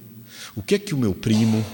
o 0.56 0.64
que 0.64 0.76
é 0.76 0.80
que 0.80 0.94
o 0.94 0.98
meu 0.98 1.14
primo, 1.14 1.66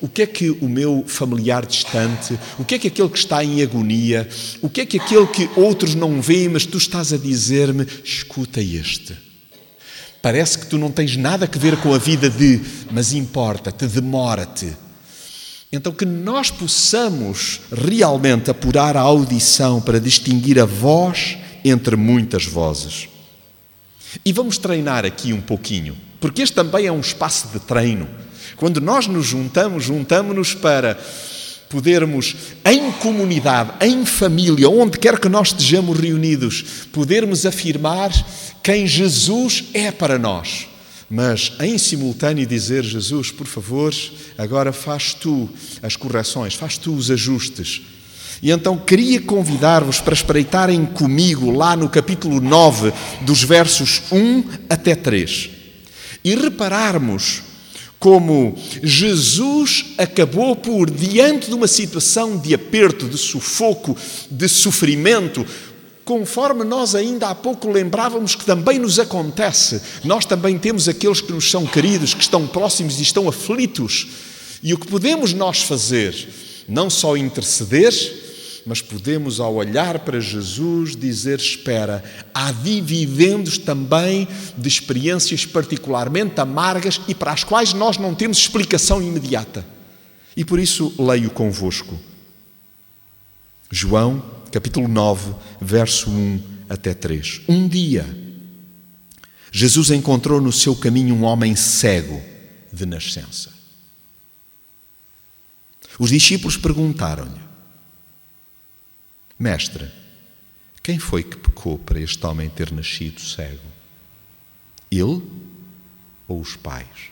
o 0.00 0.08
que 0.08 0.22
é 0.22 0.26
que 0.26 0.50
o 0.50 0.68
meu 0.68 1.04
familiar 1.06 1.64
distante, 1.64 2.38
o 2.58 2.64
que 2.64 2.74
é 2.74 2.78
que 2.78 2.88
aquele 2.88 3.08
que 3.08 3.18
está 3.18 3.44
em 3.44 3.62
agonia, 3.62 4.28
o 4.60 4.68
que 4.68 4.80
é 4.80 4.86
que 4.86 4.98
aquele 4.98 5.26
que 5.26 5.48
outros 5.56 5.94
não 5.94 6.20
veem, 6.20 6.48
mas 6.48 6.66
tu 6.66 6.78
estás 6.78 7.12
a 7.12 7.16
dizer-me, 7.16 7.86
escuta 8.04 8.60
este. 8.60 9.16
Parece 10.22 10.58
que 10.58 10.66
tu 10.66 10.78
não 10.78 10.90
tens 10.90 11.16
nada 11.16 11.48
a 11.52 11.58
ver 11.58 11.76
com 11.78 11.94
a 11.94 11.98
vida 11.98 12.28
de, 12.28 12.60
mas 12.90 13.12
importa-te, 13.12 13.86
demora-te. 13.86 14.85
Então, 15.76 15.92
que 15.92 16.06
nós 16.06 16.50
possamos 16.50 17.60
realmente 17.70 18.50
apurar 18.50 18.96
a 18.96 19.02
audição 19.02 19.78
para 19.78 20.00
distinguir 20.00 20.58
a 20.58 20.64
voz 20.64 21.36
entre 21.62 21.96
muitas 21.96 22.46
vozes. 22.46 23.08
E 24.24 24.32
vamos 24.32 24.56
treinar 24.56 25.04
aqui 25.04 25.34
um 25.34 25.40
pouquinho, 25.40 25.94
porque 26.18 26.40
este 26.40 26.54
também 26.54 26.86
é 26.86 26.92
um 26.92 27.00
espaço 27.00 27.48
de 27.48 27.60
treino. 27.60 28.08
Quando 28.56 28.80
nós 28.80 29.06
nos 29.06 29.26
juntamos, 29.26 29.84
juntamos-nos 29.84 30.54
para 30.54 30.98
podermos, 31.68 32.34
em 32.64 32.90
comunidade, 32.92 33.72
em 33.82 34.06
família, 34.06 34.70
onde 34.70 34.98
quer 34.98 35.20
que 35.20 35.28
nós 35.28 35.48
estejamos 35.48 36.00
reunidos, 36.00 36.86
podermos 36.90 37.44
afirmar 37.44 38.10
quem 38.62 38.86
Jesus 38.86 39.64
é 39.74 39.90
para 39.90 40.18
nós. 40.18 40.68
Mas, 41.08 41.52
em 41.60 41.78
simultâneo, 41.78 42.46
dizer: 42.46 42.84
Jesus, 42.84 43.30
por 43.30 43.46
favor, 43.46 43.94
agora 44.36 44.72
faz 44.72 45.14
tu 45.14 45.48
as 45.82 45.96
correções, 45.96 46.54
faz 46.54 46.76
tu 46.76 46.94
os 46.94 47.10
ajustes. 47.10 47.82
E 48.42 48.50
então 48.50 48.76
queria 48.76 49.20
convidar-vos 49.20 50.00
para 50.00 50.12
espreitarem 50.12 50.84
comigo 50.84 51.50
lá 51.50 51.74
no 51.76 51.88
capítulo 51.88 52.40
9, 52.40 52.92
dos 53.22 53.42
versos 53.42 54.02
1 54.12 54.44
até 54.68 54.94
3, 54.94 55.50
e 56.22 56.34
repararmos 56.34 57.42
como 57.98 58.56
Jesus 58.82 59.86
acabou 59.96 60.54
por, 60.54 60.90
diante 60.90 61.48
de 61.48 61.54
uma 61.54 61.66
situação 61.66 62.36
de 62.36 62.52
aperto, 62.52 63.08
de 63.08 63.16
sufoco, 63.16 63.96
de 64.30 64.48
sofrimento, 64.48 65.46
conforme 66.06 66.62
nós 66.62 66.94
ainda 66.94 67.28
há 67.28 67.34
pouco 67.34 67.68
lembrávamos 67.68 68.36
que 68.36 68.44
também 68.44 68.78
nos 68.78 69.00
acontece, 69.00 69.82
nós 70.04 70.24
também 70.24 70.56
temos 70.56 70.88
aqueles 70.88 71.20
que 71.20 71.32
nos 71.32 71.50
são 71.50 71.66
queridos, 71.66 72.14
que 72.14 72.22
estão 72.22 72.46
próximos 72.46 73.00
e 73.00 73.02
estão 73.02 73.28
aflitos. 73.28 74.06
E 74.62 74.72
o 74.72 74.78
que 74.78 74.86
podemos 74.86 75.32
nós 75.32 75.62
fazer? 75.62 76.14
Não 76.68 76.88
só 76.88 77.16
interceder, 77.16 77.92
mas 78.64 78.80
podemos, 78.80 79.40
ao 79.40 79.56
olhar 79.56 79.98
para 79.98 80.20
Jesus, 80.20 80.94
dizer: 80.94 81.40
Espera, 81.40 82.04
há 82.32 82.52
dividendos 82.52 83.58
também 83.58 84.28
de 84.56 84.68
experiências 84.68 85.44
particularmente 85.44 86.40
amargas 86.40 87.00
e 87.08 87.16
para 87.16 87.32
as 87.32 87.42
quais 87.42 87.72
nós 87.72 87.98
não 87.98 88.14
temos 88.14 88.38
explicação 88.38 89.02
imediata. 89.02 89.66
E 90.36 90.44
por 90.44 90.60
isso 90.60 90.94
leio 90.98 91.30
convosco. 91.30 91.98
João, 93.70 94.35
capítulo 94.50 94.88
9, 94.88 95.34
verso 95.60 96.10
1 96.10 96.42
até 96.68 96.94
3. 96.94 97.42
Um 97.48 97.68
dia, 97.68 98.04
Jesus 99.52 99.90
encontrou 99.90 100.40
no 100.40 100.52
seu 100.52 100.74
caminho 100.76 101.14
um 101.14 101.24
homem 101.24 101.56
cego 101.56 102.22
de 102.72 102.84
nascença. 102.84 103.52
Os 105.98 106.10
discípulos 106.10 106.56
perguntaram-lhe: 106.56 107.40
Mestre, 109.38 109.90
quem 110.82 110.98
foi 110.98 111.22
que 111.22 111.36
pecou 111.36 111.78
para 111.78 112.00
este 112.00 112.24
homem 112.26 112.48
ter 112.48 112.70
nascido 112.70 113.20
cego? 113.20 113.66
Ele 114.90 115.22
ou 116.28 116.40
os 116.40 116.54
pais? 116.56 117.10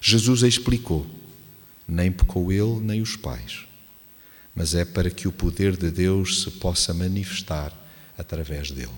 Jesus 0.00 0.42
explicou: 0.42 1.06
nem 1.86 2.10
pecou 2.12 2.52
ele 2.52 2.80
nem 2.80 3.00
os 3.00 3.16
pais, 3.16 3.67
mas 4.58 4.74
é 4.74 4.84
para 4.84 5.08
que 5.08 5.28
o 5.28 5.32
poder 5.32 5.76
de 5.76 5.88
Deus 5.88 6.42
se 6.42 6.50
possa 6.50 6.92
manifestar 6.92 7.72
através 8.18 8.72
dele. 8.72 8.90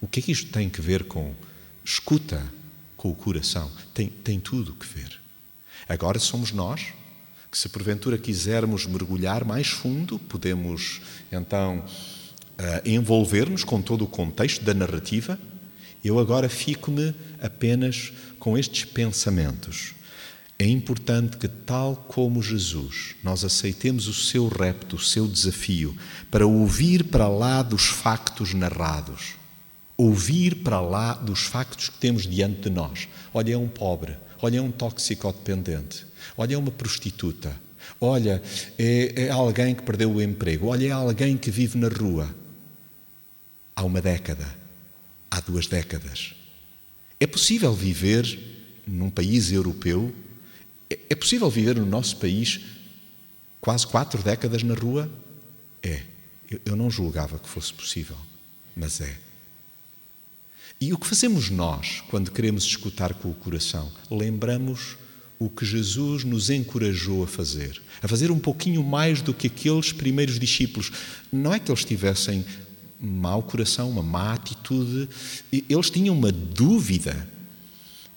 O 0.00 0.08
que 0.08 0.18
é 0.18 0.22
que 0.24 0.32
isto 0.32 0.50
tem 0.50 0.68
que 0.68 0.82
ver 0.82 1.04
com 1.04 1.32
escuta 1.84 2.44
com 2.96 3.08
o 3.08 3.14
coração? 3.14 3.70
Tem, 3.94 4.08
tem 4.08 4.40
tudo 4.40 4.74
que 4.74 4.84
ver. 4.84 5.20
Agora 5.88 6.18
somos 6.18 6.50
nós 6.50 6.88
que 7.52 7.56
se 7.56 7.68
porventura 7.68 8.18
quisermos 8.18 8.84
mergulhar 8.84 9.44
mais 9.44 9.68
fundo, 9.68 10.18
podemos 10.18 11.00
então 11.30 11.78
uh, 11.78 12.88
envolver-nos 12.88 13.62
com 13.62 13.80
todo 13.80 14.02
o 14.02 14.08
contexto 14.08 14.64
da 14.64 14.74
narrativa. 14.74 15.38
Eu 16.04 16.18
agora 16.18 16.48
fico-me 16.48 17.14
apenas 17.40 18.12
com 18.40 18.58
estes 18.58 18.84
pensamentos. 18.84 19.94
É 20.58 20.66
importante 20.66 21.36
que, 21.36 21.48
tal 21.48 21.96
como 22.08 22.42
Jesus, 22.42 23.14
nós 23.22 23.44
aceitemos 23.44 24.08
o 24.08 24.14
seu 24.14 24.48
repto, 24.48 24.96
o 24.96 25.00
seu 25.00 25.28
desafio, 25.28 25.96
para 26.30 26.46
ouvir 26.46 27.04
para 27.04 27.28
lá 27.28 27.62
dos 27.62 27.86
factos 27.86 28.54
narrados. 28.54 29.34
Ouvir 29.98 30.56
para 30.56 30.80
lá 30.80 31.12
dos 31.12 31.40
factos 31.40 31.90
que 31.90 31.98
temos 31.98 32.26
diante 32.26 32.62
de 32.62 32.70
nós. 32.70 33.06
Olha, 33.34 33.52
é 33.52 33.56
um 33.56 33.68
pobre. 33.68 34.16
Olha, 34.40 34.58
é 34.58 34.62
um 34.62 34.70
toxicodependente. 34.70 36.06
Olha, 36.36 36.54
é 36.54 36.58
uma 36.58 36.70
prostituta. 36.70 37.54
Olha, 38.00 38.42
é, 38.78 39.26
é 39.26 39.30
alguém 39.30 39.74
que 39.74 39.82
perdeu 39.82 40.10
o 40.10 40.22
emprego. 40.22 40.68
Olha, 40.68 40.86
é 40.86 40.90
alguém 40.90 41.36
que 41.36 41.50
vive 41.50 41.78
na 41.78 41.88
rua. 41.88 42.34
Há 43.74 43.84
uma 43.84 44.00
década. 44.00 44.46
Há 45.30 45.40
duas 45.40 45.66
décadas. 45.66 46.34
É 47.20 47.26
possível 47.26 47.74
viver 47.74 48.38
num 48.86 49.10
país 49.10 49.52
europeu? 49.52 50.14
É, 50.90 50.98
é 51.10 51.14
possível 51.14 51.50
viver 51.50 51.76
no 51.76 51.86
nosso 51.86 52.16
país 52.16 52.60
quase 53.60 53.86
quatro 53.86 54.22
décadas 54.22 54.62
na 54.62 54.74
rua? 54.74 55.10
É. 55.82 56.02
Eu, 56.64 56.76
não 56.76 56.88
julgava 56.88 57.38
que 57.38 57.48
fosse 57.48 57.72
possível, 57.72 58.16
mas 58.76 59.00
é. 59.00 59.18
E 60.80 60.92
o 60.92 60.98
que 60.98 61.06
fazemos 61.06 61.50
nós 61.50 62.02
quando 62.08 62.30
queremos 62.30 62.62
escutar 62.64 63.14
com 63.14 63.30
o 63.30 63.34
coração? 63.34 63.90
Lembramos 64.10 64.96
o 65.38 65.50
que 65.50 65.64
Jesus 65.64 66.22
nos 66.22 66.50
encorajou 66.50 67.24
a 67.24 67.26
fazer, 67.26 67.82
a 68.00 68.06
fazer 68.06 68.30
um 68.30 68.38
pouquinho 68.38 68.82
mais 68.84 69.20
do 69.20 69.34
que 69.34 69.48
aqueles 69.48 69.92
primeiros 69.92 70.38
discípulos. 70.38 70.92
Não 71.32 71.52
é 71.52 71.58
que 71.58 71.70
eles 71.70 71.84
tivessem 71.84 72.44
mau 73.00 73.42
coração, 73.42 73.90
uma 73.90 74.02
má 74.02 74.34
atitude, 74.34 75.08
eles 75.50 75.90
tinham 75.90 76.16
uma 76.16 76.32
dúvida 76.32 77.28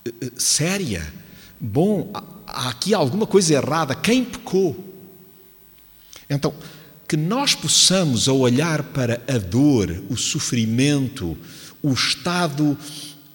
eh, 0.06 0.14
eh, 0.22 0.32
séria. 0.38 1.12
Bom, 1.60 2.10
há 2.48 2.70
aqui 2.70 2.94
alguma 2.94 3.28
coisa 3.28 3.54
errada. 3.54 3.94
Quem 3.94 4.24
pecou? 4.24 4.78
Então, 6.30 6.54
que 7.08 7.18
nós 7.18 7.56
possamos, 7.56 8.30
ao 8.30 8.38
olhar 8.38 8.84
para 8.84 9.22
a 9.28 9.38
dor, 9.38 10.04
o 10.10 10.16
sofrimento, 10.16 11.36
o 11.82 11.92
estado 11.92 12.78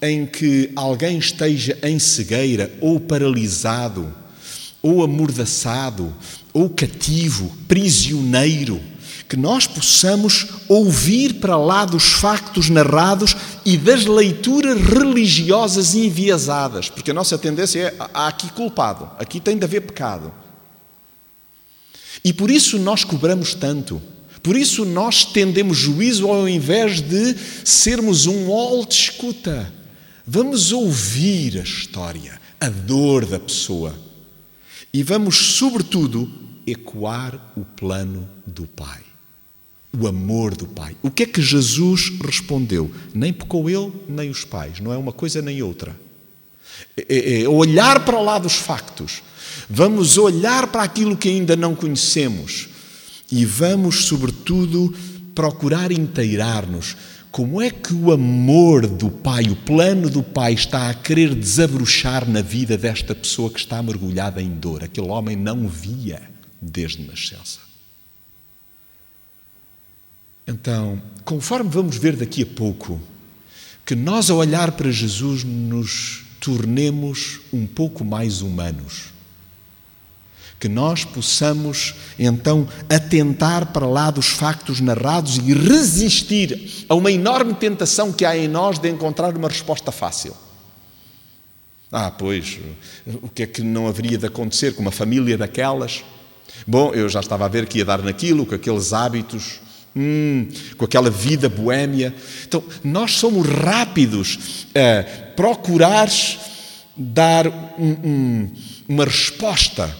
em 0.01 0.25
que 0.25 0.71
alguém 0.75 1.17
esteja 1.17 1.77
em 1.83 1.99
cegueira, 1.99 2.73
ou 2.79 2.99
paralisado, 2.99 4.13
ou 4.81 5.03
amordaçado, 5.03 6.13
ou 6.53 6.69
cativo, 6.69 7.51
prisioneiro, 7.67 8.81
que 9.27 9.35
nós 9.35 9.67
possamos 9.67 10.47
ouvir 10.69 11.35
para 11.35 11.57
lá 11.57 11.83
dos 11.83 12.13
factos 12.13 12.69
narrados 12.69 13.35
e 13.65 13.77
das 13.77 14.05
leituras 14.05 14.79
religiosas 14.79 15.95
enviesadas, 15.95 16.87
porque 16.87 17.09
a 17.09 17.13
nossa 17.13 17.37
tendência 17.37 17.79
é: 17.79 17.95
há 18.13 18.27
aqui 18.27 18.47
culpado, 18.51 19.09
aqui 19.17 19.39
tem 19.39 19.57
de 19.57 19.65
haver 19.65 19.81
pecado. 19.81 20.31
E 22.23 22.31
por 22.31 22.51
isso 22.51 22.77
nós 22.77 23.03
cobramos 23.03 23.55
tanto. 23.55 24.01
Por 24.43 24.55
isso 24.55 24.85
nós 24.85 25.25
tendemos 25.25 25.77
juízo 25.77 26.27
ao 26.27 26.47
invés 26.47 27.01
de 27.01 27.35
sermos 27.63 28.27
um 28.27 28.45
hall 28.47 28.85
de 28.85 28.93
escuta. 28.93 29.73
Vamos 30.25 30.71
ouvir 30.71 31.59
a 31.59 31.63
história, 31.63 32.39
a 32.59 32.69
dor 32.69 33.25
da 33.25 33.39
pessoa. 33.39 33.95
E 34.93 35.01
vamos, 35.01 35.35
sobretudo, 35.57 36.31
ecoar 36.65 37.53
o 37.55 37.65
plano 37.65 38.29
do 38.45 38.65
Pai. 38.67 39.04
O 39.99 40.07
amor 40.07 40.55
do 40.55 40.65
Pai. 40.65 40.95
O 41.01 41.09
que 41.09 41.23
é 41.23 41.25
que 41.25 41.41
Jesus 41.41 42.11
respondeu? 42.23 42.91
Nem 43.13 43.31
pecou 43.31 43.69
ele, 43.69 43.91
nem 44.07 44.29
os 44.29 44.43
pais. 44.43 44.79
Não 44.79 44.91
é 44.91 44.97
uma 44.97 45.11
coisa 45.11 45.41
nem 45.41 45.61
outra. 45.61 45.95
É, 46.97 47.05
é, 47.09 47.41
é 47.43 47.49
olhar 47.49 48.03
para 48.03 48.19
lá 48.19 48.37
dos 48.37 48.55
factos. 48.55 49.23
Vamos 49.69 50.17
olhar 50.17 50.67
para 50.67 50.83
aquilo 50.83 51.15
que 51.15 51.29
ainda 51.29 51.55
não 51.55 51.75
conhecemos. 51.75 52.69
E 53.31 53.45
vamos, 53.45 54.05
sobretudo, 54.05 54.93
procurar 55.33 55.91
inteirar-nos 55.91 56.95
como 57.35 57.61
é 57.61 57.69
que 57.69 57.93
o 57.93 58.13
amor 58.13 58.87
do 58.87 59.11
Pai, 59.11 59.49
o 59.49 59.57
plano 59.57 60.09
do 60.09 60.23
Pai, 60.23 60.53
está 60.53 60.89
a 60.89 60.93
querer 60.93 61.35
desabrochar 61.35 62.25
na 62.25 62.41
vida 62.41 62.77
desta 62.77 63.13
pessoa 63.13 63.49
que 63.49 63.59
está 63.59 63.83
mergulhada 63.83 64.41
em 64.41 64.51
dor? 64.51 64.85
Aquele 64.85 65.09
homem 65.09 65.35
não 65.35 65.67
via 65.67 66.21
desde 66.61 67.03
nascença. 67.03 67.64
Então, 70.47 71.01
conforme 71.23 71.69
vamos 71.69 71.97
ver 71.97 72.15
daqui 72.15 72.43
a 72.43 72.45
pouco, 72.45 72.99
que 73.85 73.95
nós, 73.95 74.29
ao 74.29 74.37
olhar 74.37 74.71
para 74.73 74.91
Jesus, 74.91 75.43
nos 75.43 76.23
tornemos 76.39 77.41
um 77.51 77.65
pouco 77.65 78.03
mais 78.03 78.41
humanos 78.41 79.15
que 80.59 80.69
nós 80.69 81.03
possamos 81.03 81.93
então 82.17 82.67
atentar 82.89 83.67
para 83.67 83.85
lá 83.85 84.09
dos 84.09 84.27
factos 84.27 84.79
narrados 84.79 85.37
e 85.37 85.53
resistir 85.53 86.85
a 86.87 86.95
uma 86.95 87.11
enorme 87.11 87.53
tentação 87.53 88.11
que 88.11 88.25
há 88.25 88.37
em 88.37 88.47
nós 88.47 88.79
de 88.79 88.89
encontrar 88.89 89.35
uma 89.35 89.47
resposta 89.47 89.91
fácil. 89.91 90.35
Ah, 91.91 92.09
pois, 92.09 92.59
o 93.05 93.29
que 93.29 93.43
é 93.43 93.45
que 93.45 93.61
não 93.61 93.87
haveria 93.87 94.17
de 94.17 94.25
acontecer 94.25 94.73
com 94.73 94.81
uma 94.81 94.91
família 94.91 95.37
daquelas? 95.37 96.03
Bom, 96.65 96.93
eu 96.93 97.07
já 97.09 97.19
estava 97.19 97.45
a 97.45 97.49
ver 97.49 97.67
que 97.67 97.79
ia 97.79 97.85
dar 97.85 98.01
naquilo, 98.01 98.45
com 98.45 98.55
aqueles 98.55 98.91
hábitos, 98.91 99.59
hum, 99.95 100.47
com 100.77 100.85
aquela 100.85 101.09
vida 101.09 101.47
boêmia. 101.47 102.13
Então, 102.47 102.63
nós 102.83 103.13
somos 103.13 103.47
rápidos 103.47 104.67
a 104.75 105.03
procurar 105.35 106.09
dar 106.95 107.47
um, 107.47 107.91
um, 108.03 108.53
uma 108.87 109.05
resposta 109.05 109.95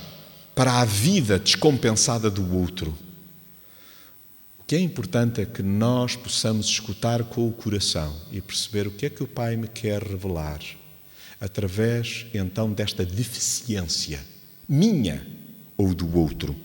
para 0.54 0.80
a 0.80 0.86
vida 0.86 1.38
descompensada 1.38 2.30
do 2.30 2.56
outro. 2.56 2.98
O 4.60 4.64
que 4.66 4.76
é 4.76 4.80
importante 4.80 5.42
é 5.42 5.46
que 5.46 5.62
nós 5.62 6.16
possamos 6.16 6.68
escutar 6.68 7.24
com 7.24 7.48
o 7.48 7.52
coração 7.52 8.16
e 8.32 8.42
perceber 8.42 8.88
o 8.88 8.92
que 8.92 9.06
é 9.06 9.10
que 9.10 9.22
o 9.22 9.28
Pai 9.28 9.56
me 9.56 9.68
quer 9.68 10.02
revelar, 10.02 10.60
através 11.40 12.26
então 12.34 12.72
desta 12.72 13.06
deficiência 13.06 14.20
minha 14.68 15.26
ou 15.78 15.94
do 15.94 16.18
outro. 16.18 16.56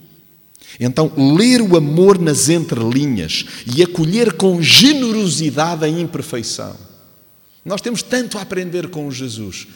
Então, 0.79 1.11
ler 1.17 1.61
o 1.61 1.75
amor 1.75 2.19
nas 2.19 2.49
entrelinhas 2.49 3.45
e 3.75 3.83
acolher 3.83 4.33
com 4.33 4.61
generosidade 4.61 5.83
a 5.83 5.89
imperfeição. 5.89 6.75
Nós 7.63 7.81
temos 7.81 8.01
tanto 8.01 8.37
a 8.37 8.41
aprender 8.41 8.89
com 8.89 9.11
Jesus, 9.11 9.67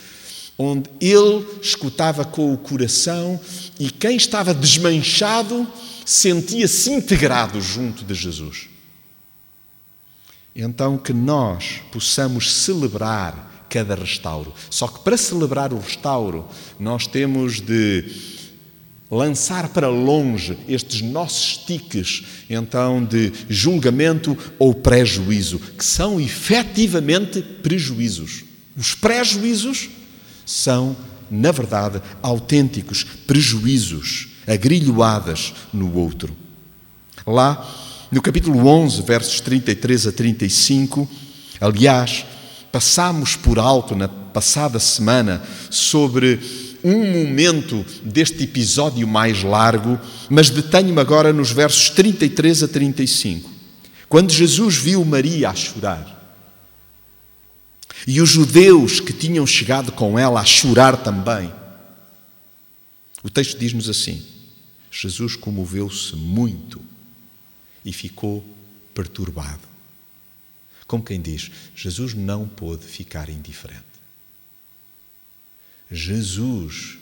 onde 0.58 0.90
ele 1.00 1.46
escutava 1.62 2.24
com 2.26 2.54
o 2.54 2.58
coração 2.58 3.40
e 3.80 3.92
quem 3.92 4.16
estava 4.16 4.54
desmanchado 4.54 5.68
sentia-se 6.06 6.92
integrado 6.92 7.60
junto 7.62 8.04
de 8.04 8.14
Jesus. 8.14 8.70
Então, 10.56 10.98
que 10.98 11.12
nós 11.12 11.82
possamos 11.92 12.54
celebrar 12.54 13.68
cada 13.70 13.94
restauro. 13.94 14.54
Só 14.70 14.88
que 14.88 15.00
para 15.00 15.18
celebrar 15.18 15.74
o 15.74 15.80
restauro, 15.80 16.48
nós 16.80 17.06
temos 17.06 17.60
de 17.60 18.35
lançar 19.10 19.70
para 19.70 19.88
longe 19.88 20.58
estes 20.68 21.02
nossos 21.02 21.58
tiques, 21.58 22.24
então, 22.50 23.04
de 23.04 23.32
julgamento 23.48 24.38
ou 24.58 24.74
prejuízo, 24.74 25.60
que 25.60 25.86
são 25.86 26.20
efetivamente 26.20 27.42
prejuízos. 27.42 28.44
Os 28.76 28.96
prejuízos 28.96 29.90
são, 30.46 30.96
na 31.30 31.52
verdade, 31.52 32.02
autênticos 32.22 33.04
prejuízos, 33.26 34.30
agrilhoadas 34.48 35.54
no 35.74 35.96
outro. 35.96 36.36
Lá, 37.26 37.68
no 38.12 38.22
capítulo 38.22 38.68
11, 38.68 39.02
versos 39.02 39.40
33 39.40 40.08
a 40.08 40.12
35, 40.12 41.10
aliás, 41.60 42.26
passámos 42.72 43.36
por 43.36 43.58
alto 43.58 43.96
na 43.96 44.08
passada 44.08 44.80
semana 44.80 45.42
sobre 45.70 46.40
um 46.86 47.12
momento 47.12 47.84
deste 48.04 48.44
episódio 48.44 49.08
mais 49.08 49.42
largo, 49.42 50.00
mas 50.30 50.52
detenho-me 50.52 51.02
agora 51.02 51.34
nos 51.34 51.52
versos 51.52 51.90
33 51.90 52.62
a 52.62 52.68
35. 52.68 53.50
Quando 54.08 54.32
Jesus 54.32 54.76
viu 54.76 55.04
Maria 55.04 55.50
a 55.50 55.56
chorar, 55.56 56.12
e 58.06 58.22
os 58.22 58.30
judeus 58.30 59.00
que 59.00 59.12
tinham 59.12 59.48
chegado 59.48 59.92
com 59.92 60.20
ela 60.20 60.40
a 60.40 60.46
chorar 60.46 60.98
também, 60.98 61.52
o 63.24 63.32
texto 63.32 63.58
diz-nos 63.58 63.90
assim: 63.90 64.24
Jesus 64.92 65.36
comoveu-se 65.36 66.16
muito 66.16 66.80
e 67.84 67.92
ficou 67.92 68.46
perturbado. 68.94 69.68
Como 70.86 71.04
quem 71.04 71.20
diz, 71.20 71.50
Jesus 71.76 72.14
não 72.14 72.48
pôde 72.48 72.86
ficar 72.86 73.28
indiferente. 73.28 73.85
Jesus, 75.92 76.98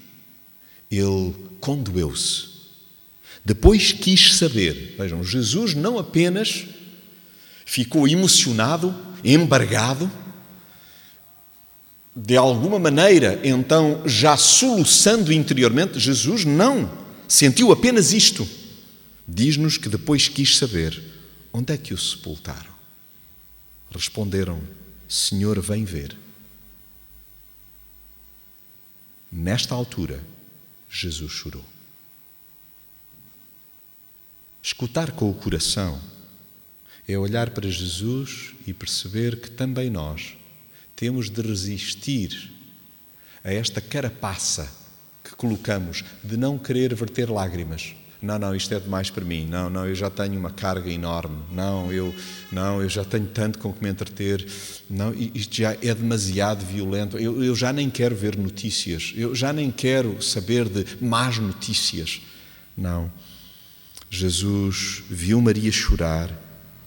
ele 0.92 1.34
condoeu-se. 1.60 2.54
Depois 3.44 3.92
quis 3.92 4.36
saber. 4.36 4.96
Vejam, 4.98 5.24
Jesus 5.24 5.74
não 5.74 5.98
apenas 5.98 6.66
ficou 7.66 8.08
emocionado, 8.08 8.96
embargado, 9.24 10.12
de 12.16 12.38
alguma 12.38 12.78
maneira, 12.78 13.40
então, 13.44 14.04
já 14.06 14.38
soluçando 14.38 15.34
interiormente, 15.34 16.00
Jesus 16.00 16.46
não 16.46 16.92
sentiu 17.28 17.72
apenas 17.72 18.14
isto 18.14 18.48
diz-nos 19.28 19.78
que 19.78 19.90
depois 19.90 20.28
quis 20.28 20.58
saber 20.58 21.02
onde 21.52 21.74
é 21.74 21.78
que 21.78 21.94
o 21.94 21.98
sepultaram. 21.98 22.74
Responderam: 23.90 24.62
Senhor, 25.08 25.60
vem 25.62 25.86
ver. 25.86 26.18
Nesta 29.36 29.74
altura, 29.74 30.24
Jesus 30.88 31.32
chorou. 31.32 31.66
Escutar 34.62 35.14
com 35.14 35.28
o 35.28 35.34
coração 35.34 36.00
é 37.08 37.18
olhar 37.18 37.50
para 37.50 37.68
Jesus 37.68 38.54
e 38.68 38.72
perceber 38.72 39.42
que 39.42 39.50
também 39.50 39.90
nós 39.90 40.38
temos 40.96 41.32
de 41.32 41.42
resistir 41.42 42.54
a 43.44 43.52
esta 43.52 43.82
carapaça 43.82 44.72
que 45.24 45.34
colocamos 45.36 46.04
de 46.24 46.38
não 46.38 46.60
querer 46.60 46.94
verter 46.94 47.28
lágrimas 47.28 47.96
não, 48.24 48.40
não, 48.40 48.56
isto 48.56 48.74
é 48.74 48.80
demais 48.80 49.10
para 49.10 49.26
mim, 49.26 49.46
não, 49.46 49.70
não, 49.70 49.86
eu 49.86 49.94
já 49.94 50.10
tenho 50.10 50.40
uma 50.40 50.50
carga 50.50 50.90
enorme, 50.90 51.36
não, 51.52 51.92
eu, 51.92 52.16
não, 52.50 52.82
eu 52.82 52.88
já 52.88 53.04
tenho 53.04 53.28
tanto 53.28 53.60
com 53.60 53.74
que 53.74 53.84
me 53.84 53.90
entreter, 53.90 54.48
não, 54.90 55.14
isto 55.14 55.58
já 55.58 55.74
é 55.74 55.94
demasiado 55.94 56.66
violento, 56.66 57.18
eu, 57.18 57.44
eu 57.44 57.54
já 57.54 57.74
nem 57.74 57.90
quero 57.90 58.16
ver 58.16 58.38
notícias, 58.38 59.12
eu 59.18 59.36
já 59.36 59.52
nem 59.52 59.70
quero 59.70 60.22
saber 60.22 60.70
de 60.70 60.86
más 61.04 61.38
notícias. 61.38 62.22
Não. 62.78 63.12
Jesus 64.10 65.04
viu 65.10 65.42
Maria 65.42 65.72
chorar, 65.72 66.32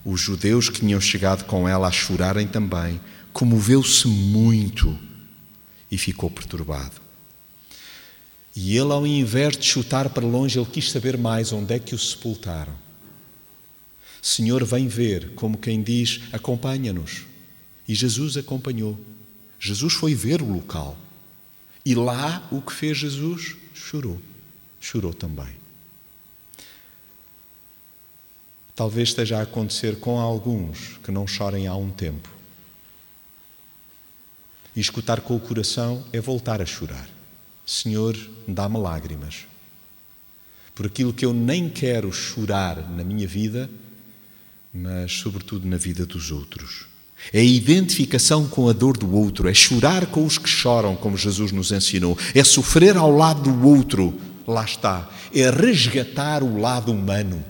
os 0.07 0.21
judeus 0.21 0.71
que 0.71 0.81
tinham 0.81 1.01
chegado 1.01 1.45
com 1.45 1.69
ela 1.69 1.89
a 1.89 1.93
chorarem 1.93 2.47
também, 2.47 2.99
comoveu-se 3.35 4.09
muito 4.09 4.99
e 5.91 5.99
ficou 5.99 6.31
perturbado. 6.31 7.06
E 8.57 8.75
ele, 8.75 8.91
ao 8.91 9.07
invés 9.07 9.55
de 9.55 9.67
chutar 9.67 10.09
para 10.09 10.27
longe, 10.27 10.59
ele 10.59 10.67
quis 10.67 10.91
saber 10.91 11.19
mais 11.19 11.53
onde 11.53 11.75
é 11.75 11.79
que 11.79 11.95
o 11.95 11.99
sepultaram. 11.99 12.75
Senhor, 14.23 14.65
vem 14.65 14.89
ver, 14.89 15.35
como 15.35 15.59
quem 15.59 15.83
diz, 15.83 16.23
acompanha-nos. 16.33 17.27
E 17.87 17.95
Jesus 17.95 18.39
acompanhou. 18.39 18.99
Jesus 19.61 19.93
foi 19.93 20.15
ver 20.15 20.41
o 20.41 20.51
local. 20.51 20.97
E 21.85 21.95
lá 21.95 22.49
o 22.51 22.63
que 22.63 22.73
fez 22.73 22.97
Jesus? 22.97 23.57
Chorou. 23.75 24.19
Chorou 24.81 25.13
também. 25.13 25.55
Talvez 28.75 29.11
esteja 29.11 29.39
a 29.39 29.43
acontecer 29.43 30.01
com 30.01 30.19
alguns 30.19 30.99
que 31.05 31.13
não 31.13 31.27
chorem 31.27 31.67
há 31.67 31.75
um 31.77 31.91
tempo. 31.91 32.29
E 34.75 34.81
escutar 34.81 35.21
com 35.21 35.37
o 35.37 35.41
coração 35.41 36.03
é 36.11 36.21
voltar 36.21 36.63
a 36.63 36.67
chorar. 36.67 37.16
Senhor, 37.67 38.17
dá-me 38.47 38.79
lágrimas. 38.79 39.47
Por 40.73 40.87
aquilo 40.87 41.13
que 41.13 41.25
eu 41.25 41.33
nem 41.33 41.69
quero 41.69 42.13
chorar 42.13 42.89
na 42.91 43.03
minha 43.03 43.27
vida, 43.27 43.69
mas 44.73 45.13
sobretudo 45.13 45.67
na 45.67 45.77
vida 45.77 46.07
dos 46.07 46.31
outros. 46.31 46.87
É 47.33 47.41
a 47.41 47.45
identificação 47.45 48.47
com 48.47 48.69
a 48.69 48.73
dor 48.73 48.97
do 48.97 49.13
outro, 49.13 49.49
é 49.49 49.55
chorar 49.55 50.07
com 50.07 50.25
os 50.25 50.39
que 50.39 50.49
choram, 50.49 50.95
como 50.95 51.17
Jesus 51.17 51.51
nos 51.51 51.73
ensinou, 51.73 52.17
é 52.35 52.45
sofrer 52.45 52.97
ao 52.97 53.11
lado 53.11 53.51
do 53.51 53.67
outro, 53.67 54.15
lá 54.47 54.65
está, 54.65 55.11
é 55.35 55.51
resgatar 55.51 56.43
o 56.43 56.61
lado 56.61 56.93
humano. 56.93 57.45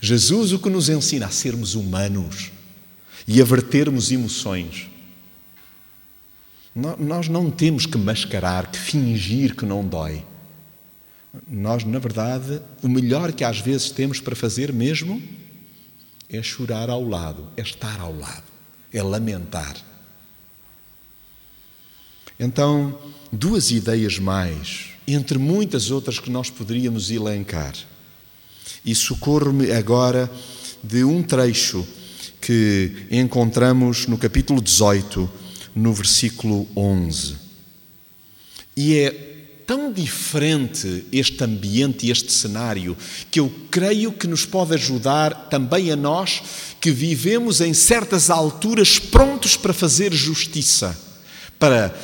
Jesus 0.00 0.52
o 0.52 0.58
que 0.58 0.70
nos 0.70 0.88
ensina 0.88 1.26
a 1.26 1.30
sermos 1.30 1.74
humanos 1.74 2.52
e 3.26 3.42
a 3.42 3.44
vertermos 3.44 4.10
emoções. 4.12 4.87
Nós 6.74 7.28
não 7.28 7.50
temos 7.50 7.86
que 7.86 7.98
mascarar, 7.98 8.70
que 8.70 8.78
fingir 8.78 9.54
que 9.56 9.64
não 9.64 9.86
dói. 9.86 10.24
Nós, 11.48 11.84
na 11.84 11.98
verdade, 11.98 12.60
o 12.82 12.88
melhor 12.88 13.32
que 13.32 13.44
às 13.44 13.60
vezes 13.60 13.90
temos 13.90 14.20
para 14.20 14.36
fazer 14.36 14.72
mesmo 14.72 15.22
é 16.28 16.42
chorar 16.42 16.90
ao 16.90 17.06
lado, 17.06 17.48
é 17.56 17.62
estar 17.62 18.00
ao 18.00 18.16
lado, 18.16 18.44
é 18.92 19.02
lamentar. 19.02 19.76
Então, 22.38 22.96
duas 23.32 23.70
ideias 23.70 24.18
mais, 24.18 24.90
entre 25.06 25.38
muitas 25.38 25.90
outras 25.90 26.18
que 26.18 26.30
nós 26.30 26.50
poderíamos 26.50 27.10
elencar. 27.10 27.74
E 28.84 28.94
socorro-me 28.94 29.72
agora 29.72 30.30
de 30.82 31.02
um 31.02 31.22
trecho 31.22 31.86
que 32.40 33.06
encontramos 33.10 34.06
no 34.06 34.16
capítulo 34.16 34.62
18 34.62 35.28
no 35.78 35.92
versículo 35.92 36.68
11. 36.76 37.36
E 38.76 38.96
é 38.96 39.10
tão 39.66 39.92
diferente 39.92 41.04
este 41.12 41.44
ambiente 41.44 42.06
e 42.06 42.10
este 42.10 42.32
cenário 42.32 42.96
que 43.30 43.38
eu 43.38 43.52
creio 43.70 44.12
que 44.12 44.26
nos 44.26 44.44
pode 44.44 44.74
ajudar 44.74 45.48
também 45.50 45.90
a 45.90 45.96
nós 45.96 46.42
que 46.80 46.90
vivemos 46.90 47.60
em 47.60 47.72
certas 47.74 48.28
alturas 48.30 48.98
prontos 48.98 49.56
para 49.56 49.72
fazer 49.72 50.12
justiça, 50.12 50.98
para 51.58 51.94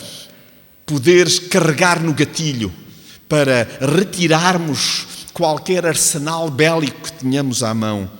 poder 0.86 1.28
carregar 1.48 2.02
no 2.02 2.12
gatilho, 2.12 2.72
para 3.28 3.66
retirarmos 3.80 5.06
qualquer 5.32 5.84
arsenal 5.86 6.48
bélico 6.50 7.00
que 7.02 7.12
tenhamos 7.12 7.62
à 7.62 7.74
mão. 7.74 8.10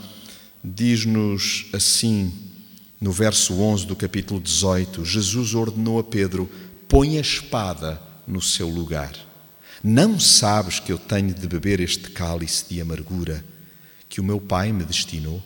Diz-nos 0.65 1.67
assim 1.73 2.33
no 3.05 3.13
verso 3.13 3.61
11 3.61 3.85
do 3.85 3.95
capítulo 3.95 4.41
18, 4.41 5.05
Jesus 5.05 5.55
ordenou 5.55 5.99
a 5.99 6.03
Pedro: 6.03 6.51
põe 6.89 7.19
a 7.19 7.21
espada 7.21 8.01
no 8.27 8.41
seu 8.41 8.67
lugar. 8.67 9.13
Não 9.83 10.19
sabes 10.19 10.81
que 10.81 10.91
eu 10.91 10.97
tenho 10.97 11.35
de 11.35 11.47
beber 11.47 11.81
este 11.81 12.09
cálice 12.09 12.65
de 12.71 12.81
amargura 12.81 13.45
que 14.09 14.23
o 14.23 14.25
meu 14.25 14.41
Pai 14.41 14.73
me 14.73 14.85
destinou? 14.85 15.43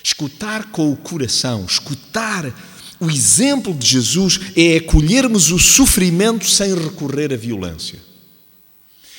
Escutar 0.00 0.70
com 0.70 0.92
o 0.92 0.96
coração, 0.96 1.64
escutar 1.64 2.54
o 3.00 3.10
exemplo 3.10 3.74
de 3.74 3.88
Jesus 3.88 4.38
é 4.54 4.76
acolhermos 4.76 5.50
o 5.50 5.58
sofrimento 5.58 6.48
sem 6.48 6.72
recorrer 6.72 7.32
à 7.32 7.36
violência. 7.36 7.98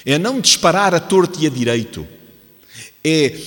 É 0.05 0.17
não 0.17 0.39
disparar 0.39 0.95
a 0.95 1.01
torto 1.01 1.37
e 1.43 1.47
a 1.47 1.49
direito. 1.49 2.07
É 3.03 3.37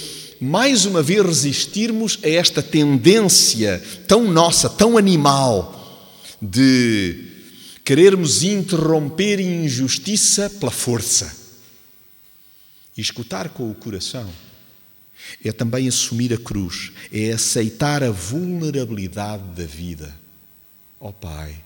mais 0.40 0.84
uma 0.84 1.02
vez 1.02 1.24
resistirmos 1.24 2.18
a 2.22 2.28
esta 2.28 2.62
tendência 2.62 3.82
tão 4.06 4.30
nossa, 4.30 4.68
tão 4.68 4.96
animal, 4.96 5.74
de 6.40 7.32
querermos 7.84 8.42
interromper 8.42 9.40
injustiça 9.40 10.48
pela 10.48 10.70
força. 10.70 11.36
E 12.96 13.00
escutar 13.00 13.48
com 13.48 13.70
o 13.70 13.74
coração 13.74 14.28
é 15.44 15.52
também 15.52 15.88
assumir 15.88 16.32
a 16.32 16.38
cruz, 16.38 16.92
é 17.12 17.32
aceitar 17.32 18.02
a 18.02 18.10
vulnerabilidade 18.10 19.42
da 19.54 19.64
vida. 19.64 20.14
Ó 21.00 21.08
oh, 21.08 21.12
Pai, 21.12 21.62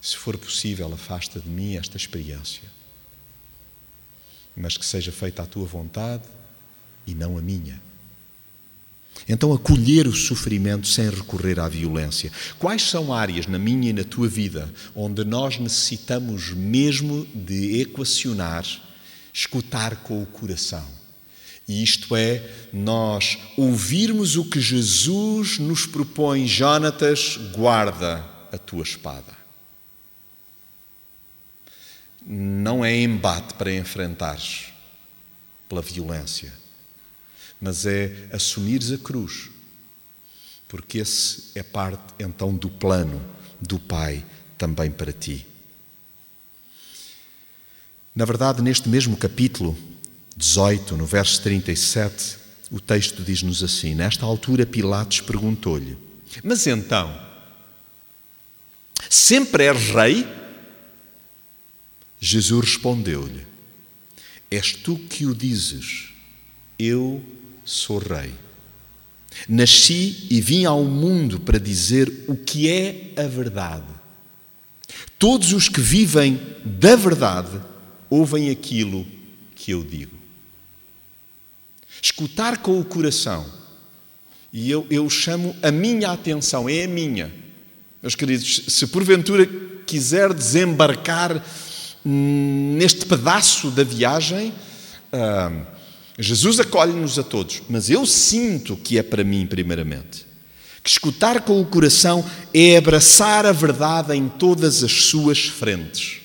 se 0.00 0.16
for 0.16 0.36
possível, 0.36 0.92
afasta 0.92 1.40
de 1.40 1.48
mim 1.48 1.76
esta 1.76 1.96
experiência, 1.96 2.62
mas 4.56 4.76
que 4.76 4.84
seja 4.84 5.10
feita 5.10 5.42
a 5.42 5.46
tua 5.46 5.64
vontade 5.64 6.22
e 7.06 7.14
não 7.14 7.38
a 7.38 7.42
minha. 7.42 7.82
Então, 9.28 9.52
acolher 9.52 10.06
o 10.06 10.14
sofrimento 10.14 10.86
sem 10.86 11.08
recorrer 11.08 11.58
à 11.58 11.68
violência. 11.68 12.30
Quais 12.58 12.82
são 12.82 13.12
áreas 13.12 13.46
na 13.46 13.58
minha 13.58 13.90
e 13.90 13.92
na 13.92 14.04
tua 14.04 14.28
vida 14.28 14.72
onde 14.94 15.24
nós 15.24 15.58
necessitamos 15.58 16.50
mesmo 16.50 17.26
de 17.34 17.80
equacionar, 17.80 18.66
escutar 19.32 19.96
com 19.96 20.22
o 20.22 20.26
coração? 20.26 20.84
E 21.66 21.82
isto 21.82 22.14
é, 22.14 22.46
nós 22.70 23.38
ouvirmos 23.56 24.36
o 24.36 24.44
que 24.44 24.60
Jesus 24.60 25.58
nos 25.58 25.86
propõe, 25.86 26.46
Jonatas, 26.46 27.38
guarda 27.54 28.22
a 28.52 28.58
tua 28.58 28.82
espada. 28.82 29.32
Não 32.26 32.84
é 32.84 32.94
embate 33.00 33.54
para 33.54 33.74
enfrentares 33.74 34.66
pela 35.66 35.80
violência 35.80 36.63
mas 37.60 37.86
é 37.86 38.28
assumires 38.32 38.92
a 38.92 38.98
cruz, 38.98 39.50
porque 40.68 40.98
esse 40.98 41.50
é 41.54 41.62
parte 41.62 42.14
então 42.18 42.54
do 42.54 42.68
plano 42.68 43.20
do 43.60 43.78
Pai 43.78 44.24
também 44.58 44.90
para 44.90 45.12
ti. 45.12 45.46
Na 48.14 48.24
verdade, 48.24 48.62
neste 48.62 48.88
mesmo 48.88 49.16
capítulo 49.16 49.76
18, 50.36 50.96
no 50.96 51.06
verso 51.06 51.40
37, 51.42 52.36
o 52.70 52.80
texto 52.80 53.22
diz-nos 53.22 53.62
assim: 53.62 53.94
Nesta 53.94 54.24
altura, 54.24 54.66
Pilatos 54.66 55.20
perguntou-lhe: 55.20 55.96
Mas 56.42 56.66
então, 56.66 57.14
sempre 59.10 59.64
és 59.64 59.90
rei? 59.90 60.26
Jesus 62.20 62.64
respondeu-lhe: 62.64 63.46
És 64.50 64.72
tu 64.72 64.96
que 64.96 65.26
o 65.26 65.34
dizes, 65.34 66.10
eu 66.78 67.22
sou 67.64 67.98
rei. 67.98 68.32
Nasci 69.48 70.26
e 70.30 70.40
vim 70.40 70.64
ao 70.64 70.84
mundo 70.84 71.40
para 71.40 71.58
dizer 71.58 72.24
o 72.28 72.36
que 72.36 72.68
é 72.68 73.12
a 73.16 73.26
verdade. 73.26 73.86
Todos 75.18 75.52
os 75.52 75.68
que 75.68 75.80
vivem 75.80 76.40
da 76.64 76.94
verdade 76.94 77.60
ouvem 78.10 78.50
aquilo 78.50 79.06
que 79.54 79.70
eu 79.70 79.82
digo. 79.82 80.16
Escutar 82.00 82.58
com 82.58 82.78
o 82.78 82.84
coração, 82.84 83.46
e 84.52 84.70
eu, 84.70 84.86
eu 84.90 85.08
chamo 85.08 85.56
a 85.62 85.70
minha 85.70 86.10
atenção, 86.10 86.68
é 86.68 86.84
a 86.84 86.88
minha. 86.88 87.32
Meus 88.02 88.14
queridos, 88.14 88.64
se 88.68 88.86
porventura 88.86 89.46
quiser 89.86 90.32
desembarcar 90.32 91.42
neste 92.04 93.06
pedaço 93.06 93.70
da 93.70 93.82
viagem, 93.82 94.52
uh, 95.12 95.73
Jesus 96.18 96.60
acolhe-nos 96.60 97.18
a 97.18 97.22
todos, 97.22 97.62
mas 97.68 97.90
eu 97.90 98.06
sinto 98.06 98.76
que 98.76 98.98
é 98.98 99.02
para 99.02 99.24
mim, 99.24 99.46
primeiramente. 99.46 100.26
Que 100.82 100.90
escutar 100.90 101.40
com 101.40 101.60
o 101.60 101.66
coração 101.66 102.24
é 102.52 102.76
abraçar 102.76 103.46
a 103.46 103.52
verdade 103.52 104.14
em 104.14 104.28
todas 104.28 104.84
as 104.84 104.92
suas 104.92 105.46
frentes. 105.46 106.20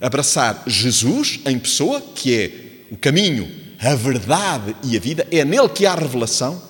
Abraçar 0.00 0.64
Jesus 0.66 1.40
em 1.46 1.58
pessoa, 1.58 2.00
que 2.00 2.34
é 2.34 2.50
o 2.90 2.96
caminho, 2.96 3.48
a 3.78 3.94
verdade 3.94 4.74
e 4.82 4.96
a 4.96 5.00
vida, 5.00 5.26
é 5.30 5.44
nele 5.44 5.68
que 5.68 5.86
há 5.86 5.94
revelação, 5.94 6.60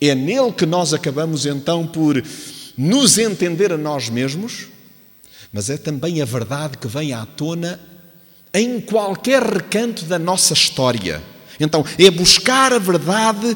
é 0.00 0.14
nele 0.14 0.52
que 0.52 0.66
nós 0.66 0.92
acabamos 0.92 1.46
então 1.46 1.86
por 1.86 2.22
nos 2.76 3.16
entender 3.16 3.72
a 3.72 3.78
nós 3.78 4.10
mesmos, 4.10 4.66
mas 5.52 5.70
é 5.70 5.78
também 5.78 6.20
a 6.20 6.24
verdade 6.26 6.76
que 6.76 6.88
vem 6.88 7.14
à 7.14 7.24
tona 7.24 7.80
em 8.56 8.80
qualquer 8.80 9.42
recanto 9.42 10.06
da 10.06 10.18
nossa 10.18 10.54
história. 10.54 11.22
Então, 11.60 11.84
é 11.98 12.10
buscar 12.10 12.72
a 12.72 12.78
verdade 12.78 13.54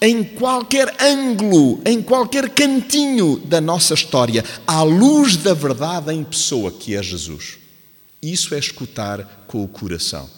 em 0.00 0.24
qualquer 0.24 0.94
ângulo, 0.98 1.82
em 1.84 2.00
qualquer 2.00 2.48
cantinho 2.48 3.36
da 3.44 3.60
nossa 3.60 3.92
história, 3.92 4.42
à 4.66 4.82
luz 4.82 5.36
da 5.36 5.52
verdade 5.52 6.14
em 6.14 6.24
pessoa, 6.24 6.72
que 6.72 6.96
é 6.96 7.02
Jesus. 7.02 7.58
Isso 8.22 8.54
é 8.54 8.58
escutar 8.58 9.44
com 9.46 9.62
o 9.62 9.68
coração. 9.68 10.28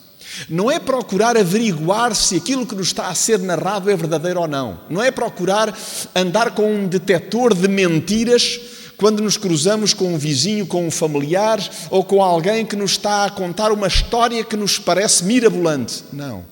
Não 0.49 0.69
é 0.69 0.81
procurar 0.81 1.37
averiguar 1.37 2.15
se 2.15 2.37
aquilo 2.37 2.67
que 2.67 2.75
nos 2.75 2.89
está 2.89 3.09
a 3.09 3.15
ser 3.15 3.39
narrado 3.39 3.91
é 3.91 3.97
verdadeiro 3.97 4.41
ou 4.41 4.49
não. 4.49 4.81
Não 4.89 5.03
é 5.03 5.11
procurar 5.13 5.77
andar 6.17 6.53
com 6.53 6.73
um 6.73 6.89
detetor 6.89 7.55
de 7.55 7.69
mentiras 7.69 8.61
quando 9.01 9.23
nos 9.23 9.39
cruzamos 9.39 9.95
com 9.95 10.13
um 10.13 10.19
vizinho, 10.19 10.67
com 10.67 10.87
um 10.87 10.91
familiar 10.91 11.59
ou 11.89 12.05
com 12.05 12.23
alguém 12.23 12.67
que 12.67 12.77
nos 12.77 12.91
está 12.91 13.25
a 13.25 13.31
contar 13.31 13.73
uma 13.73 13.87
história 13.87 14.45
que 14.45 14.57
nos 14.57 14.79
parece 14.79 15.25
mirabolante. 15.25 16.05
Não. 16.13 16.45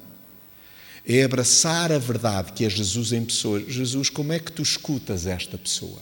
É 1.06 1.24
abraçar 1.24 1.92
a 1.92 1.98
verdade 1.98 2.54
que 2.54 2.64
é 2.64 2.70
Jesus 2.70 3.12
em 3.12 3.22
pessoa. 3.22 3.62
Jesus, 3.68 4.08
como 4.08 4.32
é 4.32 4.38
que 4.38 4.50
tu 4.50 4.62
escutas 4.62 5.26
esta 5.26 5.58
pessoa? 5.58 6.00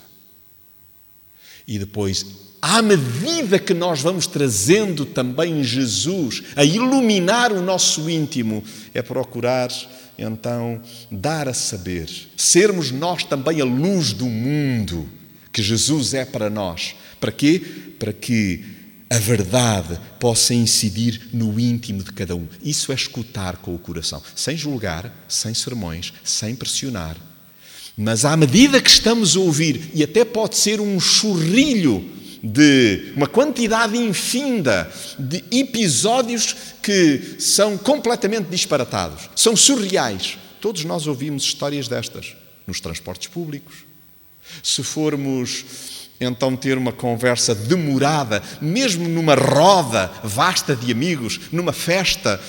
E 1.67 1.81
depois, 1.81 2.25
à 2.63 2.81
medida 2.81 3.59
que 3.59 3.75
nós 3.75 4.01
vamos 4.01 4.29
trazendo 4.29 5.05
também 5.05 5.65
Jesus 5.65 6.45
a 6.55 6.63
iluminar 6.63 7.51
o 7.51 7.61
nosso 7.61 8.09
íntimo, 8.09 8.63
é 8.95 9.03
procurar 9.03 9.69
então 10.17 10.81
dar 11.11 11.49
a 11.49 11.53
saber, 11.53 12.09
sermos 12.37 12.93
nós 12.93 13.25
também 13.25 13.61
a 13.61 13.65
luz 13.65 14.13
do 14.13 14.27
mundo 14.27 15.11
que 15.57 15.63
Jesus 15.63 16.13
é 16.13 16.23
para 16.23 16.51
nós. 16.51 16.95
Para 17.19 17.33
quê? 17.33 17.63
Para 17.99 18.13
que 18.13 18.63
a 19.09 19.19
verdade 19.19 19.99
possa 20.21 20.53
incidir 20.53 21.31
no 21.33 21.59
íntimo 21.59 22.03
de 22.03 22.13
cada 22.13 22.37
um. 22.37 22.47
Isso 22.63 22.93
é 22.93 22.95
escutar 22.95 23.57
com 23.57 23.75
o 23.75 23.79
coração, 23.79 24.23
sem 24.35 24.55
julgar, 24.55 25.11
sem 25.27 25.55
sermões, 25.55 26.13
sem 26.23 26.55
pressionar. 26.55 27.17
Mas 27.97 28.27
à 28.27 28.37
medida 28.37 28.83
que 28.83 28.91
estamos 28.91 29.35
a 29.35 29.41
ouvir, 29.41 29.93
e 29.95 30.05
até 30.05 30.27
pode 30.27 30.59
ser 30.59 30.79
um 30.79 31.01
churrilho 31.01 32.05
de 32.43 33.15
uma 33.17 33.27
quantidade 33.27 33.97
infinda 33.97 34.93
de 35.19 35.43
episódios 35.51 36.55
que 36.83 37.37
são 37.39 37.79
completamente 37.79 38.51
disparatados, 38.51 39.31
são 39.35 39.57
surreais. 39.57 40.37
Todos 40.61 40.85
nós 40.85 41.07
ouvimos 41.07 41.45
histórias 41.45 41.89
destas 41.89 42.37
nos 42.67 42.79
transportes 42.79 43.29
públicos, 43.29 43.86
se 44.63 44.83
formos 44.83 45.65
então 46.21 46.57
ter 46.57 46.79
uma 46.79 46.93
conversa 46.93 47.55
demorada, 47.55 48.43
mesmo 48.61 49.09
numa 49.09 49.35
roda 49.35 50.11
vasta 50.25 50.75
de 50.75 50.91
amigos, 50.91 51.41
numa 51.53 51.73
festa, 51.73 52.41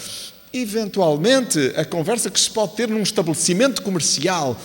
eventualmente 0.53 1.73
a 1.75 1.83
conversa 1.83 2.29
que 2.29 2.39
se 2.39 2.49
pode 2.49 2.75
ter 2.75 2.87
num 2.87 3.01
estabelecimento 3.01 3.81
comercial, 3.81 4.59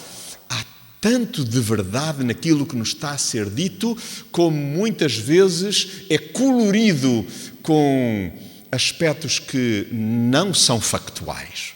há 0.48 0.64
tanto 1.00 1.44
de 1.44 1.60
verdade 1.60 2.24
naquilo 2.24 2.66
que 2.66 2.76
nos 2.76 2.88
está 2.88 3.10
a 3.10 3.18
ser 3.18 3.50
dito, 3.50 3.96
como 4.30 4.56
muitas 4.56 5.16
vezes 5.16 6.04
é 6.08 6.18
colorido 6.18 7.26
com 7.62 8.32
aspectos 8.70 9.38
que 9.38 9.88
não 9.90 10.54
são 10.54 10.80
factuais. 10.80 11.74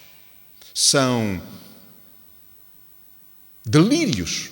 São 0.72 1.40
delírios 3.64 4.50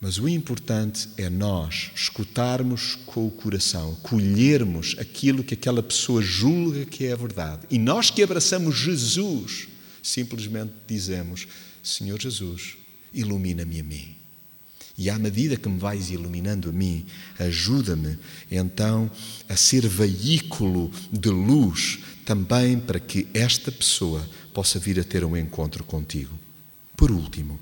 mas 0.00 0.16
o 0.18 0.26
importante 0.26 1.10
é 1.18 1.28
nós 1.28 1.90
escutarmos 1.94 2.98
com 3.04 3.26
o 3.26 3.30
coração, 3.30 3.94
colhermos 3.96 4.96
aquilo 4.98 5.44
que 5.44 5.52
aquela 5.52 5.82
pessoa 5.82 6.22
julga 6.22 6.86
que 6.86 7.04
é 7.04 7.12
a 7.12 7.16
verdade. 7.16 7.66
E 7.70 7.78
nós 7.78 8.10
que 8.10 8.22
abraçamos 8.22 8.78
Jesus, 8.78 9.68
simplesmente 10.02 10.72
dizemos: 10.86 11.46
Senhor 11.82 12.18
Jesus, 12.18 12.78
ilumina-me 13.12 13.80
a 13.80 13.82
mim. 13.82 14.16
E 14.96 15.10
à 15.10 15.18
medida 15.18 15.56
que 15.56 15.68
me 15.68 15.78
vais 15.78 16.10
iluminando 16.10 16.70
a 16.70 16.72
mim, 16.72 17.04
ajuda-me 17.38 18.18
então 18.50 19.10
a 19.48 19.56
ser 19.56 19.86
veículo 19.86 20.90
de 21.12 21.28
luz 21.28 22.00
também 22.24 22.78
para 22.78 23.00
que 23.00 23.26
esta 23.34 23.70
pessoa 23.70 24.26
possa 24.52 24.78
vir 24.78 24.98
a 24.98 25.04
ter 25.04 25.24
um 25.24 25.36
encontro 25.36 25.84
contigo. 25.84 26.38
Por 26.96 27.10
último, 27.10 27.58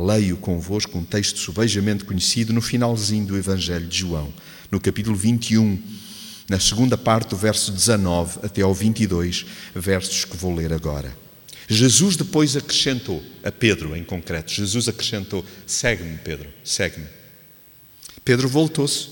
Leio 0.00 0.38
convosco 0.38 0.96
um 0.96 1.04
texto 1.04 1.38
subejamente 1.38 2.04
conhecido 2.04 2.54
no 2.54 2.62
finalzinho 2.62 3.26
do 3.26 3.36
Evangelho 3.36 3.86
de 3.86 3.98
João, 3.98 4.32
no 4.70 4.80
capítulo 4.80 5.14
21, 5.14 5.78
na 6.48 6.58
segunda 6.58 6.96
parte 6.96 7.28
do 7.28 7.36
verso 7.36 7.70
19 7.70 8.40
até 8.42 8.62
ao 8.62 8.72
22, 8.72 9.44
versos 9.74 10.24
que 10.24 10.36
vou 10.38 10.54
ler 10.54 10.72
agora. 10.72 11.14
Jesus 11.68 12.16
depois 12.16 12.56
acrescentou, 12.56 13.22
a 13.44 13.52
Pedro 13.52 13.94
em 13.94 14.02
concreto, 14.02 14.50
Jesus 14.50 14.88
acrescentou: 14.88 15.44
segue-me, 15.66 16.16
Pedro, 16.18 16.48
segue-me. 16.64 17.06
Pedro 18.24 18.48
voltou-se 18.48 19.08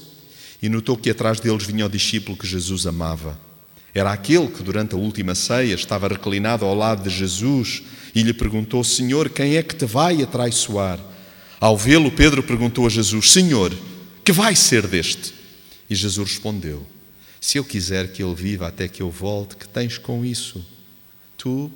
e 0.63 0.71
notou 0.71 0.97
que 0.97 1.11
atrás 1.11 1.39
deles 1.39 1.65
vinha 1.65 1.85
o 1.85 1.91
discípulo 1.91 2.37
que 2.37 2.47
Jesus 2.47 2.87
amava. 2.87 3.39
Era 3.95 4.13
aquele 4.13 4.49
que, 4.49 4.63
durante 4.63 4.95
a 4.95 4.99
última 4.99 5.35
ceia, 5.35 5.75
estava 5.75 6.09
reclinado 6.09 6.65
ao 6.65 6.75
lado 6.75 7.03
de 7.03 7.11
Jesus 7.11 7.83
e 8.19 8.23
lhe 8.25 8.35
perguntou: 8.35 8.83
Senhor, 8.83 9.31
quem 9.31 9.57
é 9.57 9.63
que 9.63 9.77
te 9.77 9.87
vai 9.87 10.21
atraiçoar? 10.21 10.99
Ao 11.61 11.79
vê-lo, 11.79 12.11
Pedro 12.11 12.43
perguntou 12.43 12.85
a 12.85 12.91
Jesus: 12.91 13.31
Senhor, 13.31 13.73
que 14.25 14.33
vai 14.33 14.57
ser 14.57 14.89
deste? 14.89 15.33
E 15.89 15.95
Jesus 15.95 16.31
respondeu: 16.31 16.85
Se 17.41 17.59
eu 17.59 17.65
quiser 17.65 18.13
que 18.13 18.21
ele 18.21 18.35
viva 18.35 18.67
até 18.67 18.89
que 18.89 19.01
eu 19.01 19.09
volte, 19.09 19.55
que 19.55 19.69
tens 19.69 19.99
com 19.99 20.25
isso? 20.25 20.67
Tu 21.37 21.71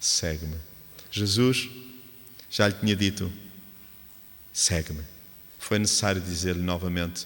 segue-me. 0.00 0.56
Jesus 1.12 1.68
já 2.50 2.66
lhe 2.66 2.74
tinha 2.74 2.96
dito: 2.96 3.30
segue-me. 4.52 5.02
Foi 5.60 5.78
necessário 5.78 6.20
dizer-lhe 6.20 6.62
novamente: 6.62 7.24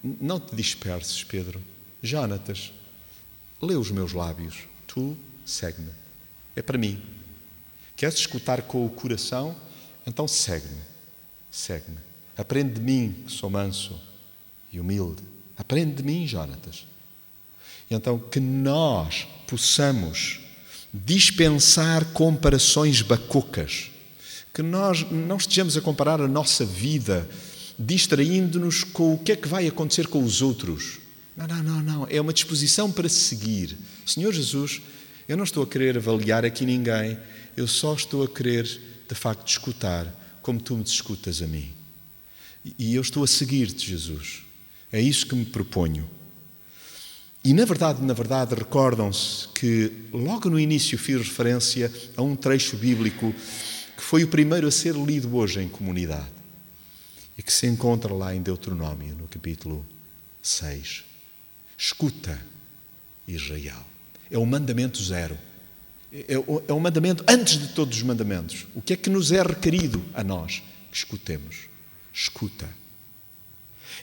Não 0.00 0.38
te 0.38 0.54
disperses, 0.54 1.24
Pedro. 1.24 1.60
Jonatas, 2.00 2.72
lê 3.60 3.74
os 3.74 3.90
meus 3.90 4.12
lábios. 4.12 4.58
Tu 4.86 5.16
segue-me. 5.44 5.90
É 6.54 6.62
para 6.62 6.78
mim. 6.78 7.02
Queres 8.02 8.16
escutar 8.16 8.62
com 8.62 8.84
o 8.84 8.88
coração? 8.88 9.54
Então 10.04 10.26
segue-me. 10.26 10.80
Segue-me. 11.52 11.98
Aprende 12.36 12.74
de 12.74 12.80
mim, 12.80 13.14
que 13.24 13.30
sou 13.30 13.48
manso 13.48 13.96
e 14.72 14.80
humilde. 14.80 15.22
Aprende 15.56 15.94
de 15.94 16.02
mim, 16.02 16.26
Jonatas. 16.26 16.84
Então 17.88 18.18
que 18.18 18.40
nós 18.40 19.28
possamos 19.46 20.40
dispensar 20.92 22.06
comparações 22.06 23.02
bacocas, 23.02 23.92
que 24.52 24.62
nós 24.62 25.08
não 25.08 25.36
estejamos 25.36 25.76
a 25.76 25.80
comparar 25.80 26.20
a 26.20 26.26
nossa 26.26 26.64
vida 26.64 27.30
distraindo-nos 27.78 28.82
com 28.82 29.14
o 29.14 29.18
que 29.18 29.30
é 29.30 29.36
que 29.36 29.46
vai 29.46 29.68
acontecer 29.68 30.08
com 30.08 30.24
os 30.24 30.42
outros. 30.42 30.98
Não, 31.36 31.46
não, 31.46 31.62
não, 31.62 31.80
não. 31.80 32.06
É 32.10 32.20
uma 32.20 32.32
disposição 32.32 32.90
para 32.90 33.08
seguir. 33.08 33.78
Senhor 34.04 34.32
Jesus, 34.32 34.82
eu 35.28 35.36
não 35.36 35.44
estou 35.44 35.62
a 35.62 35.66
querer 35.68 35.96
avaliar 35.96 36.44
aqui 36.44 36.66
ninguém, 36.66 37.16
eu 37.56 37.66
só 37.66 37.94
estou 37.94 38.24
a 38.24 38.28
querer, 38.28 38.64
de 39.08 39.14
facto, 39.14 39.46
escutar 39.46 40.06
como 40.42 40.60
tu 40.60 40.76
me 40.76 40.82
escutas 40.82 41.40
a 41.42 41.46
mim. 41.46 41.70
E 42.78 42.94
eu 42.94 43.02
estou 43.02 43.24
a 43.24 43.26
seguir-te, 43.26 43.86
Jesus. 43.86 44.42
É 44.90 45.00
isso 45.00 45.26
que 45.26 45.34
me 45.34 45.44
proponho. 45.44 46.08
E 47.44 47.52
na 47.52 47.64
verdade, 47.64 48.02
na 48.02 48.14
verdade, 48.14 48.54
recordam-se 48.54 49.48
que 49.48 49.90
logo 50.12 50.48
no 50.48 50.60
início 50.60 50.96
fiz 50.96 51.18
referência 51.18 51.92
a 52.16 52.22
um 52.22 52.36
trecho 52.36 52.76
bíblico 52.76 53.34
que 53.96 54.02
foi 54.02 54.22
o 54.22 54.28
primeiro 54.28 54.68
a 54.68 54.70
ser 54.70 54.94
lido 54.94 55.34
hoje 55.36 55.60
em 55.60 55.68
comunidade 55.68 56.30
e 57.36 57.42
que 57.42 57.52
se 57.52 57.66
encontra 57.66 58.14
lá 58.14 58.34
em 58.34 58.42
Deuteronômio, 58.42 59.16
no 59.16 59.26
capítulo 59.26 59.84
6. 60.40 61.04
Escuta, 61.76 62.40
Israel. 63.26 63.84
É 64.30 64.38
o 64.38 64.46
mandamento 64.46 65.02
zero. 65.02 65.36
É 66.12 66.36
o, 66.38 66.62
é 66.68 66.72
o 66.72 66.80
mandamento 66.80 67.24
antes 67.26 67.58
de 67.58 67.68
todos 67.68 67.96
os 67.96 68.02
mandamentos. 68.02 68.66
O 68.74 68.82
que 68.82 68.92
é 68.92 68.96
que 68.96 69.08
nos 69.08 69.32
é 69.32 69.42
requerido 69.42 70.04
a 70.12 70.22
nós? 70.22 70.62
Que 70.90 70.96
escutemos. 70.98 71.56
Escuta. 72.12 72.68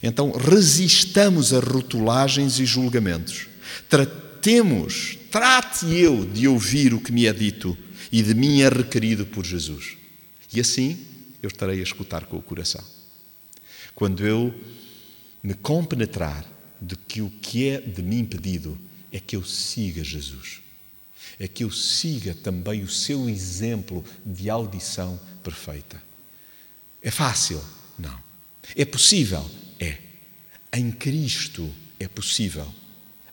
Então 0.02 0.32
resistamos 0.32 1.54
a 1.54 1.60
rotulagens 1.60 2.58
e 2.60 2.66
julgamentos. 2.66 3.48
Tratemos, 3.88 5.18
trate 5.30 5.86
eu 5.86 6.26
de 6.26 6.48
ouvir 6.48 6.94
o 6.94 7.00
que 7.00 7.12
me 7.12 7.28
é 7.28 7.34
dito 7.34 7.78
e 8.12 8.24
de 8.24 8.34
mim 8.34 8.62
é 8.62 8.70
requerido 8.70 9.26
por 9.28 9.46
Jesus. 9.46 9.98
E 10.52 10.60
assim 10.60 10.98
eu 11.44 11.48
estarei 11.48 11.80
a 11.80 11.84
escutar 11.84 12.26
com 12.26 12.38
o 12.38 12.42
coração. 12.42 12.84
Quando 13.94 14.26
eu 14.26 14.54
me 15.44 15.54
compenetrar 15.54 16.46
de 16.82 16.96
que 16.96 17.22
o 17.22 17.30
que 17.30 17.68
é 17.68 17.82
de 17.82 18.02
mim 18.02 18.26
pedido 18.26 18.78
é 19.12 19.20
que 19.20 19.36
eu 19.36 19.44
siga 19.44 20.04
Jesus, 20.04 20.62
é 21.40 21.48
que 21.48 21.64
eu 21.64 21.72
siga 21.72 22.36
também 22.36 22.84
o 22.84 22.90
seu 22.90 23.30
exemplo 23.30 24.04
de 24.26 24.50
audição 24.50 25.20
perfeita. 25.42 26.04
É 27.02 27.10
fácil? 27.10 27.64
Não. 27.98 28.20
É 28.76 28.84
possível? 28.84 29.50
É. 29.80 29.98
Em 30.74 30.92
Cristo 30.92 31.74
é 31.98 32.08
possível, 32.08 32.72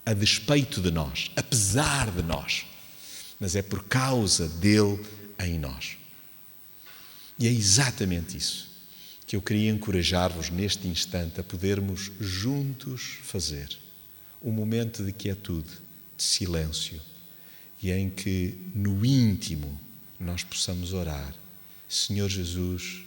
a 0.05 0.15
despeito 0.15 0.81
de 0.81 0.91
nós, 0.91 1.33
apesar 1.35 2.11
de 2.13 2.23
nós, 2.23 2.65
mas 3.41 3.57
é 3.57 3.63
por 3.63 3.85
causa 3.85 4.49
dele 4.49 5.05
em 5.45 5.59
nós. 5.59 5.97
E 7.39 7.47
é 7.47 7.51
exatamente 7.51 8.37
isso 8.37 8.67
que 9.27 9.35
eu 9.35 9.43
queria 9.43 9.71
encorajar-vos 9.71 10.51
neste 10.51 10.87
instante 10.87 11.41
a 11.41 11.45
podermos 11.45 12.13
juntos 12.21 13.19
fazer. 13.25 13.69
Um 14.41 14.53
momento 14.53 15.05
de 15.05 15.13
quietude, 15.13 15.69
de 16.17 16.23
silêncio, 16.23 17.01
e 17.83 17.91
em 17.91 18.09
que 18.11 18.71
no 18.75 19.05
íntimo 19.05 19.81
nós 20.19 20.43
possamos 20.43 20.93
orar: 20.93 21.35
Senhor 21.89 22.29
Jesus, 22.29 23.05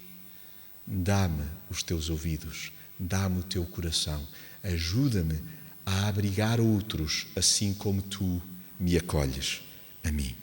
dá-me 0.85 1.43
os 1.69 1.83
teus 1.83 2.09
ouvidos, 2.09 2.71
dá-me 2.99 3.39
o 3.39 3.43
teu 3.43 3.65
coração, 3.65 4.25
ajuda-me 4.63 5.39
a 5.85 6.07
abrigar 6.07 6.59
outros 6.59 7.27
assim 7.35 7.73
como 7.73 8.01
tu 8.01 8.41
me 8.79 8.97
acolhes 8.97 9.61
a 10.03 10.11
mim. 10.11 10.35